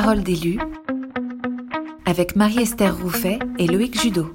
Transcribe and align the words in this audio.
Parole 0.00 0.22
d'élu 0.22 0.60
avec 2.06 2.36
Marie-Esther 2.36 2.96
Rouffet 3.02 3.40
et 3.58 3.66
Loïc 3.66 4.00
Judo. 4.00 4.32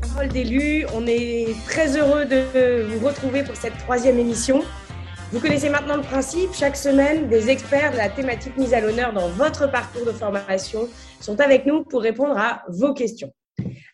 Parole 0.00 0.28
d'élu, 0.28 0.86
on 0.94 1.08
est 1.08 1.56
très 1.66 1.96
heureux 1.96 2.24
de 2.24 2.84
vous 2.84 3.04
retrouver 3.04 3.42
pour 3.42 3.56
cette 3.56 3.76
troisième 3.78 4.20
émission. 4.20 4.62
Vous 5.32 5.40
connaissez 5.40 5.68
maintenant 5.68 5.96
le 5.96 6.02
principe, 6.02 6.54
chaque 6.54 6.76
semaine, 6.76 7.28
des 7.28 7.50
experts 7.50 7.90
de 7.90 7.96
la 7.96 8.08
thématique 8.08 8.56
mise 8.56 8.74
à 8.74 8.80
l'honneur 8.80 9.12
dans 9.12 9.28
votre 9.30 9.68
parcours 9.68 10.06
de 10.06 10.12
formation 10.12 10.88
sont 11.18 11.40
avec 11.40 11.66
nous 11.66 11.82
pour 11.82 12.02
répondre 12.02 12.38
à 12.38 12.62
vos 12.68 12.94
questions. 12.94 13.32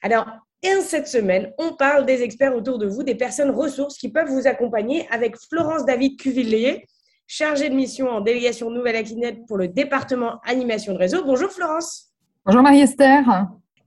Alors, 0.02 0.26
et 0.62 0.80
cette 0.80 1.06
semaine, 1.06 1.52
on 1.58 1.74
parle 1.74 2.04
des 2.04 2.22
experts 2.22 2.54
autour 2.54 2.78
de 2.78 2.86
vous, 2.86 3.02
des 3.02 3.14
personnes 3.14 3.50
ressources 3.50 3.96
qui 3.96 4.08
peuvent 4.08 4.28
vous 4.28 4.46
accompagner 4.48 5.06
avec 5.10 5.36
Florence 5.36 5.84
David 5.84 6.18
Cuvillier, 6.18 6.84
chargée 7.26 7.68
de 7.68 7.74
mission 7.74 8.08
en 8.08 8.20
délégation 8.20 8.70
Nouvelle-Aquitaine 8.70 9.44
pour 9.46 9.56
le 9.56 9.68
département 9.68 10.40
animation 10.44 10.94
de 10.94 10.98
réseau. 10.98 11.24
Bonjour 11.24 11.50
Florence. 11.50 12.08
Bonjour 12.44 12.62
Marie-Esther. 12.62 13.22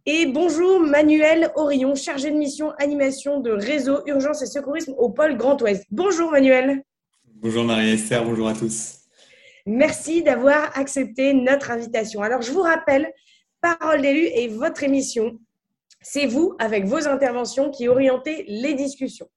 Et 0.06 0.28
bonjour 0.28 0.80
Manuel 0.80 1.52
Orion, 1.56 1.94
chargé 1.96 2.32
de 2.32 2.38
mission 2.38 2.72
animation 2.80 3.40
de 3.40 3.52
réseau 3.52 4.02
urgence 4.06 4.42
et 4.42 4.46
secourisme 4.46 4.94
au 4.98 5.10
pôle 5.10 5.36
Grand 5.36 5.62
Ouest. 5.62 5.84
Bonjour 5.92 6.32
Manuel. 6.32 6.84
Bonjour 7.36 7.66
Marie-Esther, 7.66 8.24
bonjour 8.24 8.48
à 8.48 8.54
tous. 8.54 9.00
Merci 9.66 10.24
d'avoir 10.24 10.78
accepté 10.78 11.34
notre 11.34 11.72
invitation. 11.72 12.22
Alors 12.22 12.42
je 12.42 12.52
vous 12.52 12.62
rappelle, 12.62 13.12
Parole 13.60 14.02
d'élu 14.02 14.26
est 14.26 14.48
votre 14.48 14.84
émission 14.84 15.38
c'est 16.02 16.26
vous, 16.26 16.56
avec 16.60 16.86
vos 16.86 17.08
interventions, 17.08 17.70
qui 17.70 17.88
orientez 17.88 18.46
les 18.48 18.74
discussions. 18.74 19.28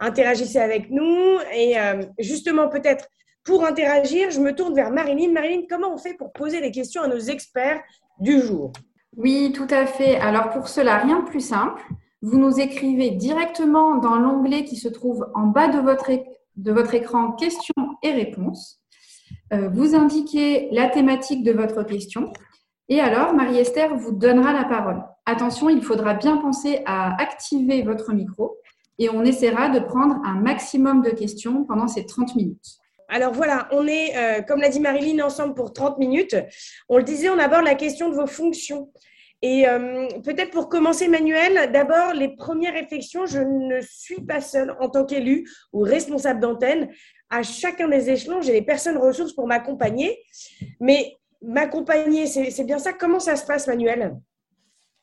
Interagissez 0.00 0.58
avec 0.58 0.90
nous 0.90 1.38
et 1.52 1.78
euh, 1.78 2.02
justement 2.18 2.68
peut-être 2.68 3.06
pour 3.44 3.64
interagir, 3.64 4.30
je 4.30 4.40
me 4.40 4.54
tourne 4.54 4.74
vers 4.74 4.90
Marilyn. 4.90 5.32
Marilyn, 5.32 5.62
comment 5.68 5.92
on 5.92 5.98
fait 5.98 6.14
pour 6.14 6.32
poser 6.32 6.60
des 6.60 6.70
questions 6.70 7.02
à 7.02 7.08
nos 7.08 7.18
experts 7.18 7.80
du 8.18 8.40
jour? 8.40 8.72
Oui, 9.16 9.52
tout 9.54 9.66
à 9.70 9.86
fait. 9.86 10.16
Alors 10.16 10.50
pour 10.50 10.68
cela, 10.68 10.98
rien 10.98 11.20
de 11.20 11.28
plus 11.28 11.40
simple. 11.40 11.82
Vous 12.22 12.38
nous 12.38 12.60
écrivez 12.60 13.10
directement 13.10 13.96
dans 13.96 14.16
l'onglet 14.16 14.64
qui 14.64 14.76
se 14.76 14.88
trouve 14.88 15.26
en 15.34 15.46
bas 15.46 15.68
de 15.68 15.78
votre, 15.78 16.94
écran 16.94 17.32
questions 17.32 17.96
et 18.02 18.12
réponses. 18.12 18.80
Euh, 19.52 19.68
vous 19.68 19.94
indiquez 19.94 20.68
la 20.70 20.88
thématique 20.88 21.42
de 21.42 21.52
votre 21.52 21.82
question 21.82 22.30
et 22.90 22.98
alors, 22.98 23.32
Marie-Esther 23.32 23.96
vous 23.96 24.10
donnera 24.10 24.52
la 24.52 24.64
parole. 24.64 25.04
Attention, 25.26 25.68
il 25.68 25.82
faudra 25.82 26.14
bien 26.14 26.36
penser 26.38 26.82
à 26.86 27.20
activer 27.20 27.82
votre 27.82 28.12
micro 28.12 28.56
et 28.98 29.08
on 29.08 29.24
essaiera 29.24 29.68
de 29.70 29.80
prendre 29.80 30.16
un 30.24 30.34
maximum 30.34 31.02
de 31.02 31.10
questions 31.10 31.64
pendant 31.64 31.88
ces 31.88 32.06
30 32.06 32.36
minutes. 32.36 32.80
Alors 33.08 33.32
voilà, 33.32 33.68
on 33.72 33.88
est, 33.88 34.16
euh, 34.16 34.42
comme 34.42 34.60
l'a 34.60 34.68
dit 34.68 34.78
Marilyn, 34.78 35.24
ensemble 35.24 35.54
pour 35.54 35.72
30 35.72 35.98
minutes. 35.98 36.36
On 36.88 36.96
le 36.96 37.02
disait, 37.02 37.28
on 37.28 37.38
aborde 37.38 37.64
la 37.64 37.74
question 37.74 38.08
de 38.08 38.14
vos 38.14 38.26
fonctions. 38.26 38.92
Et 39.42 39.66
euh, 39.66 40.06
peut-être 40.22 40.50
pour 40.50 40.68
commencer, 40.68 41.08
Manuel, 41.08 41.72
d'abord, 41.72 42.12
les 42.12 42.28
premières 42.36 42.74
réflexions, 42.74 43.26
je 43.26 43.40
ne 43.40 43.80
suis 43.80 44.20
pas 44.20 44.40
seule 44.40 44.76
en 44.80 44.90
tant 44.90 45.06
qu'élu 45.06 45.48
ou 45.72 45.80
responsable 45.80 46.40
d'antenne. 46.40 46.90
À 47.30 47.42
chacun 47.42 47.88
des 47.88 48.10
échelons, 48.10 48.42
j'ai 48.42 48.52
des 48.52 48.62
personnes 48.62 48.98
ressources 48.98 49.32
pour 49.32 49.46
m'accompagner. 49.46 50.22
Mais 50.78 51.16
m'accompagner, 51.42 52.26
c'est 52.26 52.64
bien 52.64 52.78
ça. 52.78 52.92
Comment 52.92 53.18
ça 53.20 53.34
se 53.34 53.46
passe, 53.46 53.66
Manuel? 53.66 54.14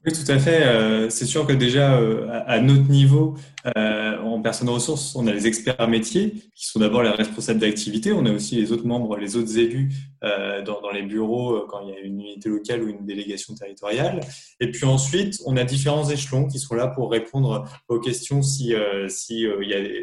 Oui, 0.06 0.14
tout 0.14 0.31
à 0.31 0.38
fait. 0.38 0.64
Euh, 0.64 1.09
c'est 1.09 1.26
sûr 1.26 1.45
que 1.48 1.53
déjà, 1.53 2.00
euh, 2.00 2.28
à 2.45 2.62
notre 2.62 2.88
niveau, 2.88 3.36
euh, 3.76 4.17
en 4.20 4.42
personnes 4.42 4.70
ressources, 4.70 5.16
on 5.16 5.26
a 5.26 5.34
les 5.34 5.48
experts 5.48 5.88
métiers 5.89 6.34
qui 6.56 6.67
sont 6.67 6.80
d'abord 6.80 7.02
les 7.02 7.09
responsables 7.09 7.59
d'activité. 7.59 8.14
On 8.14 8.26
a 8.26 8.32
aussi 8.32 8.55
les 8.55 8.72
autres 8.72 8.86
membres, 8.86 9.17
les 9.17 9.36
autres 9.36 9.58
élus 9.58 9.92
dans, 10.22 10.92
les 10.94 11.04
bureaux 11.04 11.66
quand 11.67 11.82
il 11.82 11.89
y 11.89 11.94
a 11.94 11.99
une 11.99 12.22
unité 12.22 12.49
locale 12.49 12.83
ou 12.83 12.89
une 12.89 13.05
délégation 13.05 13.54
territoriale. 13.55 14.22
Et 14.60 14.72
puis 14.72 14.86
ensuite, 14.86 15.39
on 15.45 15.58
a 15.58 15.64
différents 15.64 16.10
échelons 16.10 16.48
qui 16.48 16.60
sont 16.60 16.76
là 16.76 16.88
pour 16.88 17.11
répondre 17.11 17.66
aux 17.88 17.99
questions 17.99 18.42
si, 18.42 18.73
si 19.10 19.45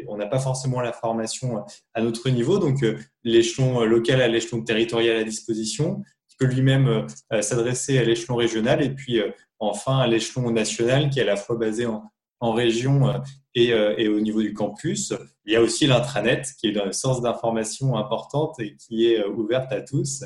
on 0.07 0.17
n'a 0.17 0.27
pas 0.27 0.39
forcément 0.39 0.81
la 0.81 0.93
formation 0.93 1.63
à 1.93 2.01
notre 2.01 2.29
niveau. 2.29 2.59
Donc, 2.59 2.85
l'échelon 3.23 3.83
local 3.83 4.21
à 4.21 4.27
l'échelon 4.27 4.61
territorial 4.61 5.17
à 5.17 5.23
disposition, 5.23 6.03
qui 6.29 6.35
peut 6.37 6.45
lui-même 6.45 7.07
s'adresser 7.41 7.97
à 7.97 8.03
l'échelon 8.03 8.35
régional 8.35 8.83
et 8.83 8.89
puis 8.89 9.21
enfin 9.59 9.99
à 9.99 10.07
l'échelon 10.07 10.51
national 10.51 11.09
qui 11.09 11.19
est 11.19 11.23
à 11.23 11.25
la 11.25 11.35
fois 11.35 11.57
basé 11.57 11.85
en, 11.85 12.03
région 12.41 13.07
euh, 13.07 13.17
euh, 13.57 13.95
et, 13.97 14.07
au 14.07 14.19
niveau 14.19 14.39
du 14.43 14.53
campus. 14.53 15.15
Il 15.45 15.53
y 15.53 15.55
a 15.55 15.61
aussi 15.61 15.87
l'intranet 15.87 16.45
qui 16.59 16.67
est 16.67 16.71
une 16.71 16.93
source 16.93 17.19
d'information 17.19 17.97
importante 17.97 18.59
et 18.59 18.75
qui 18.75 19.07
est 19.07 19.19
euh, 19.19 19.29
ouverte 19.29 19.71
à 19.71 19.81
tous. 19.81 20.23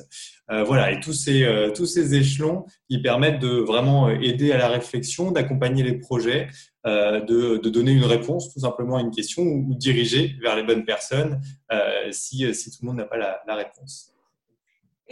voilà, 0.49 0.91
et 0.91 0.99
tous 0.99 1.13
ces, 1.13 2.15
échelons 2.15 2.65
qui 2.89 3.01
permettent 3.01 3.39
de 3.39 3.61
vraiment 3.61 4.09
aider 4.09 4.51
à 4.51 4.57
la 4.57 4.67
réflexion, 4.67 5.31
d'accompagner 5.31 5.83
les 5.83 5.97
projets, 5.97 6.49
de, 6.83 7.69
donner 7.69 7.91
une 7.91 8.05
réponse 8.05 8.53
tout 8.53 8.59
simplement 8.59 8.97
à 8.97 9.01
une 9.01 9.11
question 9.11 9.43
ou, 9.43 9.75
diriger 9.75 10.35
vers 10.41 10.57
les 10.57 10.63
bonnes 10.63 10.83
personnes 10.83 11.39
si 12.11 12.39
tout 12.39 12.79
le 12.81 12.87
monde 12.87 12.97
n'a 12.97 13.05
pas 13.05 13.17
la 13.17 13.55
réponse. 13.55 14.11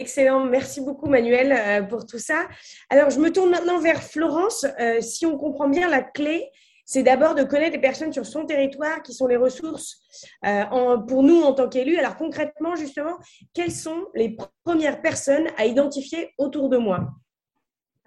Excellent, 0.00 0.44
merci 0.44 0.80
beaucoup 0.80 1.08
Manuel 1.08 1.52
euh, 1.52 1.82
pour 1.82 2.06
tout 2.06 2.20
ça. 2.20 2.46
Alors 2.88 3.10
je 3.10 3.18
me 3.18 3.32
tourne 3.32 3.50
maintenant 3.50 3.80
vers 3.80 4.00
Florence. 4.00 4.64
Euh, 4.80 5.00
si 5.00 5.26
on 5.26 5.36
comprend 5.36 5.68
bien 5.68 5.88
la 5.88 6.02
clé, 6.02 6.50
c'est 6.84 7.02
d'abord 7.02 7.34
de 7.34 7.42
connaître 7.42 7.72
les 7.72 7.80
personnes 7.80 8.12
sur 8.12 8.24
son 8.24 8.46
territoire 8.46 9.02
qui 9.02 9.12
sont 9.12 9.26
les 9.26 9.36
ressources 9.36 10.00
euh, 10.46 10.64
pour 11.08 11.24
nous 11.24 11.42
en 11.42 11.52
tant 11.52 11.68
qu'élus. 11.68 11.98
Alors 11.98 12.16
concrètement, 12.16 12.76
justement, 12.76 13.18
quelles 13.52 13.72
sont 13.72 14.06
les 14.14 14.36
premières 14.64 15.02
personnes 15.02 15.48
à 15.56 15.66
identifier 15.66 16.32
autour 16.38 16.68
de 16.68 16.76
moi? 16.76 17.10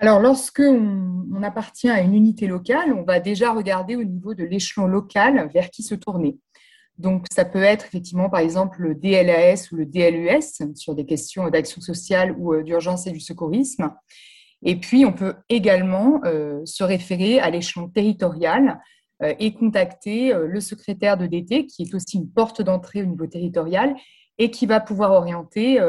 Alors, 0.02 0.20
lorsque 0.20 0.64
on, 0.66 1.44
appartient 1.44 1.90
à 1.90 2.02
une 2.02 2.16
unité 2.16 2.48
locale, 2.48 2.92
on 2.92 3.04
va 3.04 3.20
déjà 3.20 3.52
regarder 3.52 3.96
au 3.96 4.04
niveau 4.04 4.34
de 4.34 4.44
l'échelon 4.44 4.88
local 4.88 5.48
vers 5.54 5.70
qui 5.70 5.84
se 5.84 5.94
tourner. 5.94 6.40
Donc, 7.02 7.26
ça 7.32 7.46
peut 7.46 7.64
être 7.64 7.86
effectivement, 7.86 8.30
par 8.30 8.42
exemple, 8.42 8.82
le 8.84 8.94
DLAS 8.94 9.70
ou 9.72 9.76
le 9.76 9.86
DLUS 9.86 10.62
sur 10.76 10.94
des 10.94 11.06
questions 11.06 11.50
d'action 11.50 11.82
sociale 11.82 12.36
ou 12.38 12.54
euh, 12.54 12.62
d'urgence 12.62 13.08
et 13.08 13.12
du 13.12 13.20
secourisme. 13.20 13.92
Et 14.64 14.76
puis, 14.76 15.04
on 15.04 15.12
peut 15.12 15.34
également 15.50 16.22
euh, 16.26 16.62
se 16.66 16.84
référer 16.84 17.40
à 17.40 17.50
l'échelon 17.50 17.90
territorial 17.90 18.80
euh, 19.24 19.34
et 19.40 19.52
contacter 19.54 20.32
le 20.34 20.60
secrétaire 20.62 21.18
de 21.18 21.26
DT, 21.26 21.66
qui 21.66 21.82
est 21.84 21.96
aussi 21.96 22.18
une 22.18 22.30
porte 22.30 22.62
d'entrée 22.62 23.02
au 23.02 23.08
niveau 23.08 23.26
territorial 23.26 23.96
et 24.38 24.52
qui 24.52 24.68
va 24.68 24.80
pouvoir 24.80 25.12
orienter 25.12 25.80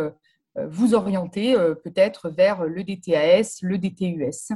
vous 0.56 0.94
orienter 0.94 1.56
euh, 1.56 1.74
peut-être 1.74 2.28
vers 2.28 2.64
le 2.64 2.84
DTAS, 2.84 3.58
le 3.62 3.78
DTUS 3.78 4.52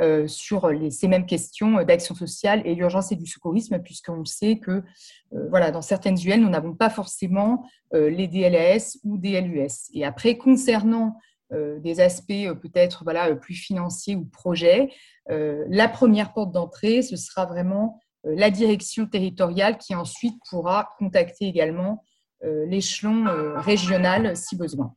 euh, 0.00 0.26
sur 0.26 0.70
ces 0.90 1.08
mêmes 1.08 1.26
questions 1.26 1.82
d'action 1.84 2.14
sociale 2.14 2.62
et 2.64 2.74
d'urgence 2.74 3.12
et 3.12 3.16
du 3.16 3.26
secourisme, 3.26 3.78
puisqu'on 3.78 4.24
sait 4.24 4.58
que 4.58 4.82
voilà, 5.30 5.70
dans 5.70 5.82
certaines 5.82 6.16
UL, 6.16 6.40
nous 6.40 6.48
n'avons 6.48 6.74
pas 6.74 6.90
forcément 6.90 7.64
les 7.92 8.28
DLAS 8.28 8.98
ou 9.04 9.18
DLUS. 9.18 9.90
Et 9.92 10.04
après, 10.04 10.38
concernant 10.38 11.18
des 11.50 12.00
aspects 12.00 12.52
peut-être 12.62 13.02
voilà, 13.04 13.34
plus 13.34 13.54
financiers 13.54 14.14
ou 14.14 14.24
projets, 14.24 14.90
la 15.28 15.88
première 15.88 16.32
porte 16.32 16.52
d'entrée, 16.52 17.02
ce 17.02 17.16
sera 17.16 17.44
vraiment 17.44 18.00
la 18.24 18.50
direction 18.50 19.06
territoriale 19.06 19.78
qui 19.78 19.94
ensuite 19.94 20.36
pourra 20.48 20.90
contacter 20.98 21.46
également 21.46 22.04
l'échelon 22.42 23.24
régional 23.56 24.36
si 24.36 24.56
besoin. 24.56 24.94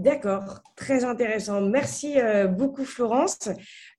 D'accord, 0.00 0.62
très 0.76 1.04
intéressant. 1.04 1.60
Merci 1.60 2.18
euh, 2.18 2.46
beaucoup 2.46 2.86
Florence. 2.86 3.50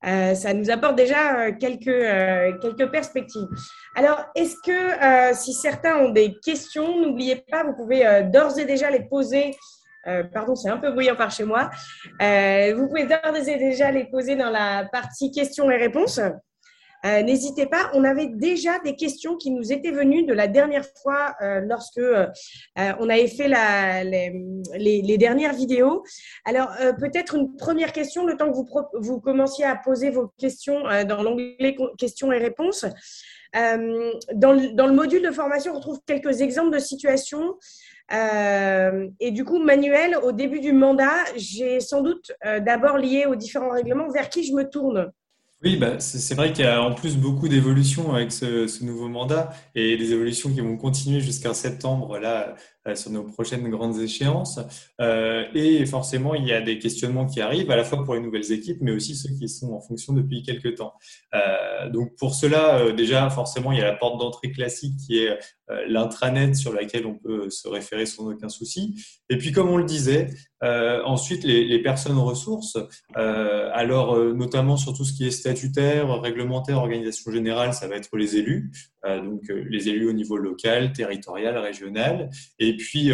Euh, 0.03 0.33
ça 0.33 0.51
nous 0.51 0.71
apporte 0.71 0.95
déjà 0.95 1.41
euh, 1.41 1.51
quelques, 1.51 2.59
quelques 2.59 2.91
perspectives. 2.91 3.47
Alors, 3.95 4.25
est-ce 4.35 4.55
que 4.65 5.35
si 5.35 5.53
certains 5.53 5.97
ont 5.97 6.09
des 6.09 6.39
questions, 6.43 6.99
n'oubliez 6.99 7.45
pas, 7.51 7.63
vous 7.63 7.75
pouvez 7.75 8.23
d'ores 8.33 8.57
et 8.57 8.65
déjà 8.65 8.89
les 8.89 9.03
poser. 9.07 9.55
pardon, 10.33 10.55
c'est 10.55 10.69
un 10.69 10.77
peu 10.77 10.91
bruyant 10.91 11.15
par 11.15 11.29
chez 11.29 11.43
moi. 11.43 11.69
vous 12.19 12.87
pouvez 12.87 13.05
d'ores 13.05 13.47
et 13.47 13.57
déjà 13.57 13.91
les 13.91 14.05
poser 14.05 14.35
dans 14.35 14.49
la 14.49 14.87
partie 14.91 15.31
questions 15.31 15.69
et 15.69 15.77
réponses. 15.77 16.19
Euh, 17.05 17.23
n'hésitez 17.23 17.65
pas, 17.65 17.89
on 17.93 18.03
avait 18.03 18.27
déjà 18.27 18.79
des 18.79 18.95
questions 18.95 19.35
qui 19.35 19.51
nous 19.51 19.71
étaient 19.71 19.91
venues 19.91 20.23
de 20.23 20.33
la 20.33 20.47
dernière 20.47 20.85
fois 21.01 21.33
euh, 21.41 21.61
lorsque 21.61 21.97
euh, 21.97 22.27
on 22.75 23.09
avait 23.09 23.27
fait 23.27 23.47
la, 23.47 24.03
les, 24.03 25.17
dernières 25.17 25.53
vidéos. 25.53 26.03
Alors, 26.45 26.69
peut-être 26.99 27.35
une 27.35 27.55
première 27.55 27.91
question, 27.91 28.25
le 28.25 28.37
temps 28.37 28.51
que 28.51 28.55
vous, 28.55 28.67
vous 28.93 29.19
commenciez 29.19 29.65
à 29.65 29.75
poser 29.75 30.09
vos 30.09 30.27
questions 30.37 30.83
dans 31.07 31.21
l'onglet 31.21 31.75
questions 31.97 32.31
et 32.31 32.37
réponses. 32.37 32.85
Dans 33.53 34.53
le, 34.53 34.73
dans, 34.73 34.87
le, 34.87 34.93
module 34.93 35.21
de 35.21 35.31
formation, 35.31 35.73
on 35.73 35.75
retrouve 35.75 35.99
quelques 36.05 36.41
exemples 36.41 36.73
de 36.73 36.79
situations. 36.79 37.55
et 38.11 39.31
du 39.31 39.43
coup, 39.43 39.59
Manuel, 39.59 40.17
au 40.23 40.31
début 40.31 40.59
du 40.59 40.73
mandat, 40.73 41.13
j'ai 41.35 41.79
sans 41.81 42.01
doute 42.01 42.31
d'abord 42.61 42.97
lié 42.97 43.25
aux 43.25 43.35
différents 43.35 43.71
règlements 43.71 44.09
vers 44.09 44.29
qui 44.29 44.43
je 44.43 44.53
me 44.53 44.63
tourne 44.63 45.11
Oui, 45.63 45.77
bah, 45.77 45.99
c'est 45.99 46.33
vrai 46.33 46.53
qu'il 46.53 46.65
y 46.65 46.67
a 46.67 46.81
en 46.81 46.95
plus 46.95 47.17
beaucoup 47.17 47.47
d'évolutions 47.47 48.15
avec 48.15 48.31
ce, 48.31 48.83
nouveau 48.83 49.07
mandat 49.07 49.51
et 49.75 49.95
des 49.95 50.11
évolutions 50.11 50.51
qui 50.51 50.59
vont 50.59 50.75
continuer 50.75 51.19
jusqu'en 51.21 51.53
septembre 51.53 52.17
là 52.17 52.55
euh, 52.87 52.95
sur 52.95 53.11
nos 53.11 53.23
prochaines 53.23 53.69
grandes 53.69 53.99
échéances. 53.99 54.59
Euh, 54.99 55.45
et 55.53 55.85
forcément, 55.85 56.33
il 56.33 56.47
y 56.47 56.51
a 56.51 56.61
des 56.61 56.79
questionnements 56.79 57.27
qui 57.27 57.41
arrivent 57.41 57.69
à 57.69 57.75
la 57.75 57.83
fois 57.83 58.03
pour 58.03 58.15
les 58.15 58.21
nouvelles 58.21 58.51
équipes, 58.51 58.79
mais 58.81 58.91
aussi 58.91 59.15
ceux 59.15 59.29
qui 59.37 59.47
sont 59.47 59.73
en 59.73 59.81
fonction 59.81 60.13
depuis 60.13 60.41
quelques 60.41 60.77
temps. 60.77 60.95
Euh, 61.35 61.89
donc 61.91 62.15
pour 62.15 62.33
cela, 62.33 62.91
déjà 62.91 63.29
forcément, 63.29 63.71
il 63.71 63.77
y 63.77 63.81
a 63.81 63.85
la 63.85 63.95
porte 63.95 64.19
d'entrée 64.19 64.51
classique 64.51 64.95
qui 64.97 65.19
est 65.19 65.37
l'intranet 65.87 66.55
sur 66.55 66.73
laquelle 66.73 67.05
on 67.05 67.15
peut 67.15 67.49
se 67.49 67.67
référer 67.67 68.05
sans 68.05 68.29
aucun 68.29 68.49
souci. 68.49 68.95
Et 69.29 69.37
puis 69.37 69.51
comme 69.51 69.69
on 69.69 69.77
le 69.77 69.85
disait, 69.85 70.27
euh, 70.63 71.01
ensuite, 71.05 71.43
les, 71.43 71.65
les, 71.65 71.81
personnes 71.81 72.19
ressources, 72.19 72.77
euh, 73.17 73.69
alors 73.73 74.15
euh, 74.15 74.33
notamment 74.33 74.77
sur 74.77 74.93
tout 74.93 75.03
ce 75.03 75.13
qui 75.13 75.25
est 75.25 75.31
statutaire, 75.31 76.21
réglementaire, 76.21 76.77
organisation 76.77 77.31
générale, 77.31 77.73
ça 77.73 77.87
va 77.87 77.95
être 77.95 78.15
les 78.15 78.37
élus, 78.37 78.71
euh, 79.05 79.21
donc 79.21 79.49
euh, 79.49 79.65
les 79.69 79.89
élus 79.89 80.07
au 80.07 80.13
niveau 80.13 80.37
local, 80.37 80.93
territorial, 80.93 81.57
régional. 81.57 82.29
Et 82.59 82.77
puis 82.77 83.11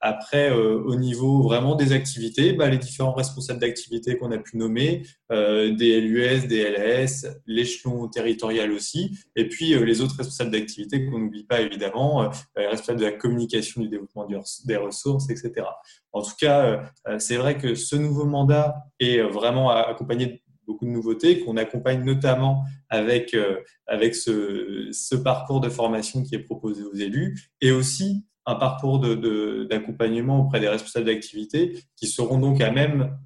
après, 0.00 0.50
au 0.50 0.94
niveau 0.94 1.42
vraiment 1.42 1.74
des 1.74 1.92
activités, 1.92 2.52
bah, 2.52 2.68
les 2.68 2.78
différents 2.78 3.12
responsables 3.12 3.60
d'activités 3.60 4.16
qu'on 4.16 4.30
a 4.30 4.38
pu 4.38 4.56
nommer, 4.56 5.02
des 5.30 6.00
LUS, 6.00 6.46
des 6.46 6.70
LAS, 6.70 7.26
l'échelon 7.46 8.08
territorial 8.08 8.72
aussi, 8.72 9.18
et 9.36 9.48
puis 9.48 9.74
les 9.74 10.00
autres 10.00 10.16
responsables 10.16 10.50
d'activités 10.50 11.04
qu'on 11.04 11.18
n'oublie 11.18 11.44
pas 11.44 11.60
évidemment, 11.60 12.30
les 12.56 12.66
responsables 12.66 13.00
de 13.00 13.06
la 13.06 13.12
communication, 13.12 13.82
du 13.82 13.88
développement 13.88 14.26
des 14.64 14.76
ressources, 14.76 15.30
etc. 15.30 15.66
En 16.12 16.22
tout 16.22 16.34
cas, 16.38 16.64
euh, 16.64 16.82
euh, 17.08 17.18
c'est 17.18 17.36
vrai 17.36 17.58
que 17.58 17.74
ce 17.74 17.96
nouveau 17.96 18.24
mandat 18.24 18.74
est 18.98 19.20
vraiment 19.20 19.70
accompagné 19.70 20.26
de 20.26 20.38
beaucoup 20.66 20.84
de 20.84 20.90
nouveautés, 20.90 21.40
qu'on 21.40 21.56
accompagne 21.56 22.04
notamment 22.04 22.64
avec, 22.90 23.34
euh, 23.34 23.60
avec 23.86 24.14
ce, 24.14 24.88
ce, 24.92 25.16
parcours 25.16 25.60
de 25.60 25.68
formation 25.68 26.22
qui 26.22 26.34
est 26.34 26.40
proposé 26.40 26.82
aux 26.82 26.94
élus 26.94 27.50
et 27.60 27.72
aussi 27.72 28.26
un 28.48 28.54
parcours 28.54 28.98
d'accompagnement 28.98 30.40
auprès 30.40 30.60
des 30.60 30.68
responsables 30.68 31.06
d'activité 31.06 31.78
qui 31.96 32.06
seront 32.06 32.38
donc 32.38 32.60
à 32.60 32.70
même 32.70 33.16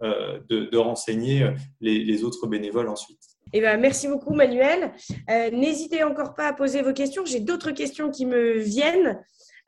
de, 0.49 0.69
de, 0.71 0.77
renseigner 0.79 1.51
les, 1.81 2.05
les, 2.05 2.25
autres 2.25 2.47
bénévoles 2.47 2.89
ensuite. 2.89 3.21
Eh 3.53 3.61
ben, 3.61 3.79
merci 3.79 4.09
beaucoup 4.09 4.35
Manuel. 4.35 4.93
Euh, 5.31 5.51
N'hésitez 5.51 6.03
encore 6.05 6.35
pas 6.35 6.49
à 6.49 6.53
poser 6.53 6.83
vos 6.83 6.93
questions. 6.93 7.25
J'ai 7.25 7.41
d'autres 7.41 7.71
questions 7.71 8.11
qui 8.11 8.25
me 8.25 8.59
viennent. 8.59 9.21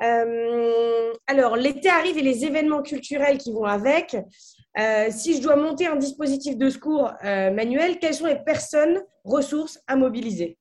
Euh, 0.02 1.12
alors, 1.26 1.56
l'été 1.56 1.88
arrive 1.88 2.18
et 2.18 2.22
les 2.22 2.44
événements 2.44 2.82
culturels 2.82 3.38
qui 3.38 3.52
vont 3.52 3.64
avec. 3.64 4.16
Euh, 4.78 5.08
si 5.10 5.36
je 5.36 5.42
dois 5.42 5.56
monter 5.56 5.86
un 5.86 5.96
dispositif 5.96 6.56
de 6.56 6.68
secours 6.68 7.12
euh, 7.24 7.50
manuel, 7.50 7.98
quelles 7.98 8.14
sont 8.14 8.26
les 8.26 8.42
personnes 8.42 9.02
ressources 9.24 9.78
à 9.86 9.96
mobiliser? 9.96 10.56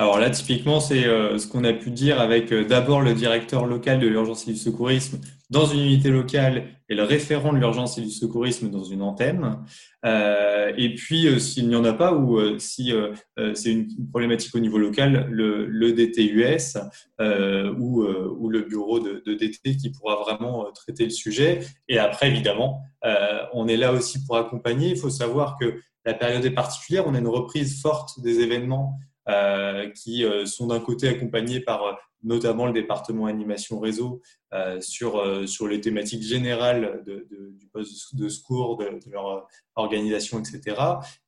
Alors 0.00 0.18
là, 0.18 0.30
typiquement, 0.30 0.80
c'est 0.80 1.04
euh, 1.04 1.36
ce 1.36 1.46
qu'on 1.46 1.62
a 1.62 1.74
pu 1.74 1.90
dire 1.90 2.22
avec 2.22 2.54
euh, 2.54 2.64
d'abord 2.64 3.02
le 3.02 3.12
directeur 3.12 3.66
local 3.66 4.00
de 4.00 4.06
l'urgence 4.06 4.48
et 4.48 4.52
du 4.52 4.56
secourisme 4.56 5.20
dans 5.50 5.66
une 5.66 5.80
unité 5.80 6.08
locale 6.08 6.68
et 6.88 6.94
le 6.94 7.02
référent 7.02 7.52
de 7.52 7.58
l'urgence 7.58 7.98
et 7.98 8.00
du 8.00 8.08
secourisme 8.08 8.70
dans 8.70 8.82
une 8.82 9.02
antenne. 9.02 9.58
Euh, 10.06 10.72
et 10.78 10.94
puis, 10.94 11.38
s'il 11.38 11.68
n'y 11.68 11.76
en 11.76 11.84
a 11.84 11.92
pas 11.92 12.14
ou 12.14 12.58
si 12.58 12.94
c'est 13.52 13.72
une 13.72 13.88
problématique 14.10 14.54
au 14.54 14.58
niveau 14.58 14.78
local, 14.78 15.26
le, 15.28 15.92
DTUS 15.92 16.78
ou, 17.78 18.02
le 18.48 18.60
bureau 18.62 19.00
de, 19.00 19.34
DT 19.34 19.76
qui 19.76 19.90
pourra 19.90 20.16
vraiment 20.16 20.64
traiter 20.72 21.04
le 21.04 21.10
sujet. 21.10 21.60
Et 21.88 21.98
après, 21.98 22.28
évidemment, 22.28 22.80
on 23.52 23.68
est 23.68 23.76
là 23.76 23.92
aussi 23.92 24.24
pour 24.24 24.38
accompagner. 24.38 24.90
Il 24.90 24.96
faut 24.96 25.10
savoir 25.10 25.58
que 25.60 25.74
la 26.06 26.14
période 26.14 26.44
est 26.44 26.52
particulière. 26.52 27.04
On 27.06 27.14
a 27.14 27.18
une 27.18 27.28
reprise 27.28 27.82
forte 27.82 28.18
des 28.22 28.40
événements 28.40 28.98
qui 29.94 30.24
euh, 30.24 30.46
sont 30.46 30.66
d'un 30.66 30.80
côté 30.80 31.08
accompagnés 31.08 31.60
par 31.60 31.82
euh, 31.84 31.92
notamment 32.22 32.66
le 32.66 32.72
département 32.72 33.26
animation 33.26 33.80
réseau 33.80 34.20
sur, 34.80 35.48
sur 35.48 35.68
les 35.68 35.80
thématiques 35.80 36.22
générales 36.22 37.02
de, 37.06 37.26
de, 37.30 37.52
du 37.56 37.66
poste 37.68 38.14
de 38.14 38.28
secours, 38.28 38.76
de, 38.76 38.84
de, 38.84 39.10
leur 39.10 39.46
organisation, 39.74 40.38
etc. 40.38 40.76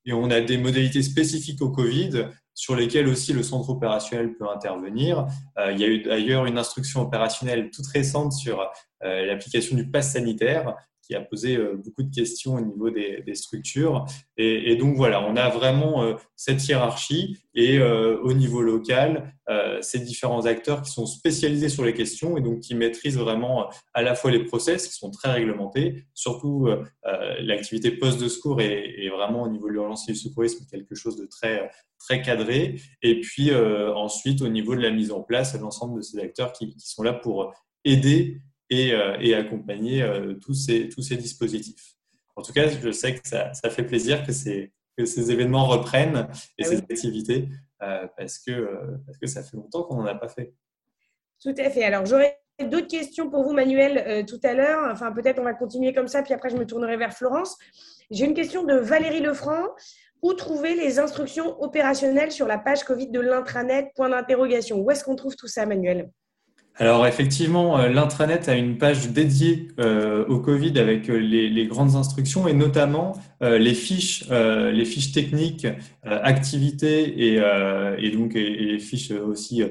Et 0.05 0.13
on 0.13 0.31
a 0.31 0.43
des 0.43 0.59
modalités 0.59 1.03
spécifiques 1.03 1.63
au 1.63 1.71
Covid 1.71 2.27
sur 2.53 2.77
lesquelles 2.77 3.09
aussi 3.09 3.33
le 3.33 3.43
centre 3.43 3.71
opérationnel 3.71 4.37
peut 4.37 4.47
intervenir. 4.47 5.27
il 5.71 5.81
y 5.81 5.85
a 5.85 5.89
eu 5.89 6.03
d'ailleurs 6.03 6.45
une 6.45 6.59
instruction 6.59 7.01
opérationnelle 7.01 7.71
toute 7.71 7.87
récente 7.87 8.35
sur 8.35 8.71
l'application 9.01 9.75
du 9.77 9.91
pass 9.91 10.13
sanitaire 10.13 10.77
qui 11.03 11.15
a 11.15 11.21
posé 11.21 11.57
euh, 11.57 11.75
beaucoup 11.77 12.03
de 12.03 12.15
questions 12.15 12.55
au 12.55 12.61
niveau 12.61 12.91
des, 12.91 13.23
structures. 13.35 14.05
Et, 14.37 14.77
donc 14.77 14.97
voilà, 14.97 15.23
on 15.23 15.37
a 15.37 15.49
vraiment 15.49 16.03
euh, 16.03 16.15
cette 16.37 16.67
hiérarchie 16.67 17.39
et 17.55 17.79
euh, 17.79 18.19
au 18.23 18.33
niveau 18.33 18.63
local, 18.63 19.35
ces 19.83 19.99
différents 19.99 20.47
acteurs 20.47 20.81
qui 20.81 20.91
sont 20.91 21.05
spécialisés 21.05 21.69
sur 21.69 21.85
les 21.85 21.93
questions 21.93 22.39
et 22.39 22.41
donc 22.41 22.61
qui 22.61 22.75
maîtrisent 22.75 23.19
vraiment 23.19 23.69
à 23.93 24.01
la 24.01 24.15
fois 24.15 24.31
les 24.31 24.45
process 24.45 24.89
qui 24.89 24.95
sont 24.95 25.11
très 25.11 25.31
réglementés, 25.31 26.07
surtout 26.15 26.69
l'activité 27.39 27.91
poste 27.91 28.19
de 28.19 28.29
secours 28.29 28.63
est, 28.63 29.11
vraiment 29.11 29.43
au 29.43 29.49
niveau 29.49 29.69
de 29.69 29.75
l'urgence 29.75 30.09
et 30.09 30.13
du 30.13 30.19
secourisme 30.19 30.65
quelque 30.71 30.95
chose 30.95 31.17
de 31.17 31.27
très 31.27 31.71
très 31.99 32.23
cadré. 32.23 32.77
Et 33.03 33.21
puis 33.21 33.55
ensuite 33.55 34.41
au 34.41 34.49
niveau 34.49 34.75
de 34.75 34.81
la 34.81 34.91
mise 34.91 35.13
en 35.13 35.21
place, 35.21 35.59
l'ensemble 35.61 35.99
de 35.99 36.03
ces 36.03 36.19
acteurs 36.19 36.55
qui 36.55 36.75
sont 36.79 37.03
là 37.03 37.13
pour 37.13 37.53
aider 37.85 38.41
et, 38.73 38.93
euh, 38.93 39.17
et 39.21 39.35
accompagner 39.35 40.03
euh, 40.03 40.35
tous, 40.35 40.55
ces, 40.55 40.89
tous 40.89 41.03
ces 41.03 41.17
dispositifs. 41.17 41.95
En 42.37 42.43
tout 42.43 42.53
cas, 42.53 42.69
je 42.69 42.91
sais 42.91 43.15
que 43.15 43.29
ça, 43.29 43.53
ça 43.53 43.69
fait 43.69 43.85
plaisir 43.85 44.25
que 44.27 44.33
ces, 44.33 44.73
que 44.97 45.05
ces 45.05 45.31
événements 45.31 45.67
reprennent 45.67 46.29
et 46.59 46.65
ah 46.65 46.69
ces 46.69 46.79
activités 46.79 47.49
euh, 47.83 48.07
parce, 48.17 48.39
que, 48.39 48.57
parce 49.05 49.19
que 49.19 49.27
ça 49.27 49.43
fait 49.43 49.57
longtemps 49.57 49.83
qu'on 49.83 49.97
n'en 49.97 50.07
a 50.07 50.15
pas 50.15 50.29
fait. 50.29 50.55
Tout 51.43 51.55
à 51.59 51.69
fait. 51.71 51.85
Alors, 51.85 52.07
j'aurais 52.07 52.39
d'autres 52.71 52.87
questions 52.87 53.29
pour 53.29 53.43
vous, 53.43 53.53
Manuel, 53.53 53.99
euh, 53.99 54.23
tout 54.25 54.41
à 54.45 54.55
l'heure. 54.55 54.89
Enfin, 54.91 55.13
peut-être 55.13 55.39
on 55.39 55.45
va 55.45 55.55
continuer 55.55 55.93
comme 55.93 56.09
ça, 56.09 56.23
puis 56.23 56.33
après, 56.33 56.49
je 56.49 56.57
me 56.57 56.65
tournerai 56.65 56.97
vers 56.97 57.13
Florence. 57.13 57.59
J'ai 58.11 58.25
une 58.25 58.35
question 58.35 58.65
de 58.65 58.75
Valérie 58.75 59.21
Lefranc. 59.21 59.67
Où 60.23 60.35
trouver 60.35 60.77
les 60.77 61.01
instructions 61.01 61.61
opérationnelles 61.61 62.31
sur 62.31 62.47
la 62.47 62.57
page 62.57 62.85
Covid 62.85 63.11
de 63.11 63.19
l'intranet? 63.19 63.91
Point 63.97 64.09
d'interrogation. 64.09 64.79
Où 64.79 64.89
est-ce 64.93 65.03
qu'on 65.03 65.17
trouve 65.17 65.35
tout 65.35 65.49
ça, 65.49 65.67
Manuel? 65.67 66.13
Alors 66.77 67.07
effectivement, 67.07 67.79
euh, 67.79 67.89
l'intranet 67.89 68.49
a 68.49 68.55
une 68.55 68.79
page 68.79 69.11
dédiée 69.11 69.69
euh, 69.79 70.25
au 70.27 70.41
Covid 70.41 70.79
avec 70.79 71.11
euh, 71.11 71.17
les, 71.17 71.51
les, 71.51 71.67
grandes 71.67 71.97
instructions 71.97 72.49
et 72.49 72.55
notamment 72.55 73.13
euh, 73.43 73.59
les 73.59 73.75
fiches, 73.75 74.25
euh, 74.31 74.71
les 74.71 74.87
fiches 74.87 75.13
techniques, 75.13 75.67
activités 76.05 77.35
et, 77.35 77.43
et 77.99 78.11
donc 78.11 78.35
et, 78.35 78.51
les 78.51 78.79
fiches 78.79 79.11
aussi 79.13 79.63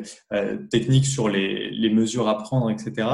techniques 0.70 1.06
sur 1.06 1.28
les, 1.28 1.70
les, 1.72 1.90
mesures 1.90 2.30
à 2.30 2.38
prendre, 2.38 2.70
etc. 2.72 3.08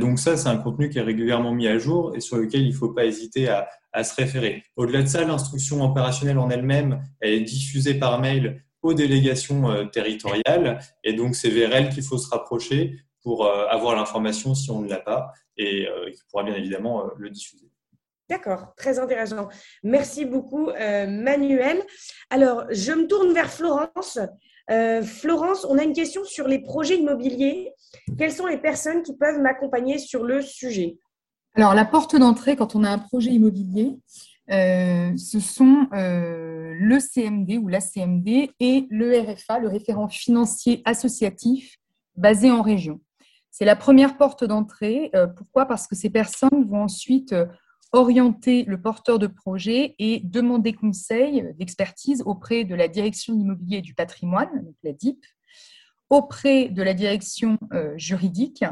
donc 0.00 0.18
ça, 0.18 0.36
c'est 0.36 0.48
un 0.48 0.56
contenu 0.56 0.88
qui 0.88 0.98
est 0.98 1.02
régulièrement 1.02 1.52
mis 1.52 1.68
à 1.68 1.78
jour 1.78 2.16
et 2.16 2.20
sur 2.20 2.38
lequel 2.38 2.62
il 2.62 2.70
ne 2.70 2.74
faut 2.74 2.88
pas 2.88 3.04
hésiter 3.04 3.48
à, 3.48 3.68
à 3.92 4.02
se 4.02 4.14
référer. 4.14 4.62
Au-delà 4.76 5.02
de 5.02 5.08
ça, 5.08 5.24
l'instruction 5.24 5.84
opérationnelle 5.84 6.38
en 6.38 6.48
elle-même, 6.48 7.02
elle 7.20 7.34
est 7.34 7.40
diffusée 7.40 7.94
par 7.94 8.18
mail 8.20 8.62
aux 8.80 8.94
délégations 8.94 9.86
territoriales 9.88 10.78
et 11.04 11.12
donc 11.12 11.34
c'est 11.34 11.50
vers 11.50 11.74
elles 11.74 11.90
qu'il 11.90 12.02
faut 12.02 12.18
se 12.18 12.30
rapprocher 12.30 12.96
pour 13.22 13.46
euh, 13.46 13.66
avoir 13.68 13.96
l'information 13.96 14.54
si 14.54 14.70
on 14.70 14.80
ne 14.80 14.88
l'a 14.88 15.00
pas 15.00 15.32
et 15.56 15.86
euh, 15.88 16.10
qui 16.10 16.22
pourra 16.30 16.44
bien 16.44 16.54
évidemment 16.54 17.04
euh, 17.04 17.08
le 17.16 17.30
diffuser. 17.30 17.66
D'accord, 18.28 18.74
très 18.76 18.98
intéressant. 18.98 19.48
Merci 19.82 20.26
beaucoup, 20.26 20.66
Manuel. 20.66 21.82
Alors, 22.28 22.64
je 22.68 22.92
me 22.92 23.06
tourne 23.06 23.32
vers 23.32 23.50
Florence. 23.50 24.18
Florence, 25.02 25.64
on 25.64 25.78
a 25.78 25.82
une 25.82 25.94
question 25.94 26.22
sur 26.24 26.46
les 26.46 26.58
projets 26.58 26.98
immobiliers. 26.98 27.72
Quelles 28.18 28.32
sont 28.32 28.44
les 28.44 28.58
personnes 28.58 29.02
qui 29.02 29.16
peuvent 29.16 29.40
m'accompagner 29.40 29.96
sur 29.96 30.24
le 30.24 30.42
sujet? 30.42 30.98
Alors, 31.54 31.72
la 31.72 31.86
porte 31.86 32.16
d'entrée 32.16 32.54
quand 32.54 32.76
on 32.76 32.84
a 32.84 32.90
un 32.90 32.98
projet 32.98 33.30
immobilier, 33.30 33.96
euh, 34.50 35.14
ce 35.16 35.40
sont 35.40 35.86
euh, 35.92 36.74
le 36.78 36.98
CMD 37.00 37.58
ou 37.58 37.68
la 37.68 37.80
CMD 37.80 38.50
et 38.60 38.86
le 38.88 39.20
RFA, 39.20 39.58
le 39.58 39.68
référent 39.68 40.08
financier 40.08 40.80
associatif 40.84 41.76
basé 42.16 42.50
en 42.50 42.62
région. 42.62 43.00
C'est 43.58 43.64
la 43.64 43.74
première 43.74 44.16
porte 44.16 44.44
d'entrée. 44.44 45.10
Euh, 45.16 45.26
pourquoi? 45.26 45.66
Parce 45.66 45.88
que 45.88 45.96
ces 45.96 46.10
personnes 46.10 46.68
vont 46.68 46.84
ensuite 46.84 47.32
euh, 47.32 47.46
orienter 47.90 48.62
le 48.62 48.80
porteur 48.80 49.18
de 49.18 49.26
projet 49.26 49.96
et 49.98 50.20
demander 50.22 50.74
conseil 50.74 51.44
d'expertise 51.58 52.22
auprès 52.24 52.62
de 52.62 52.76
la 52.76 52.86
direction 52.86 53.34
immobilier 53.34 53.80
du 53.80 53.94
patrimoine, 53.94 54.48
donc 54.62 54.76
la 54.84 54.92
DIP, 54.92 55.26
auprès 56.08 56.68
de 56.68 56.80
la 56.84 56.94
direction 56.94 57.58
euh, 57.72 57.98
juridique, 57.98 58.64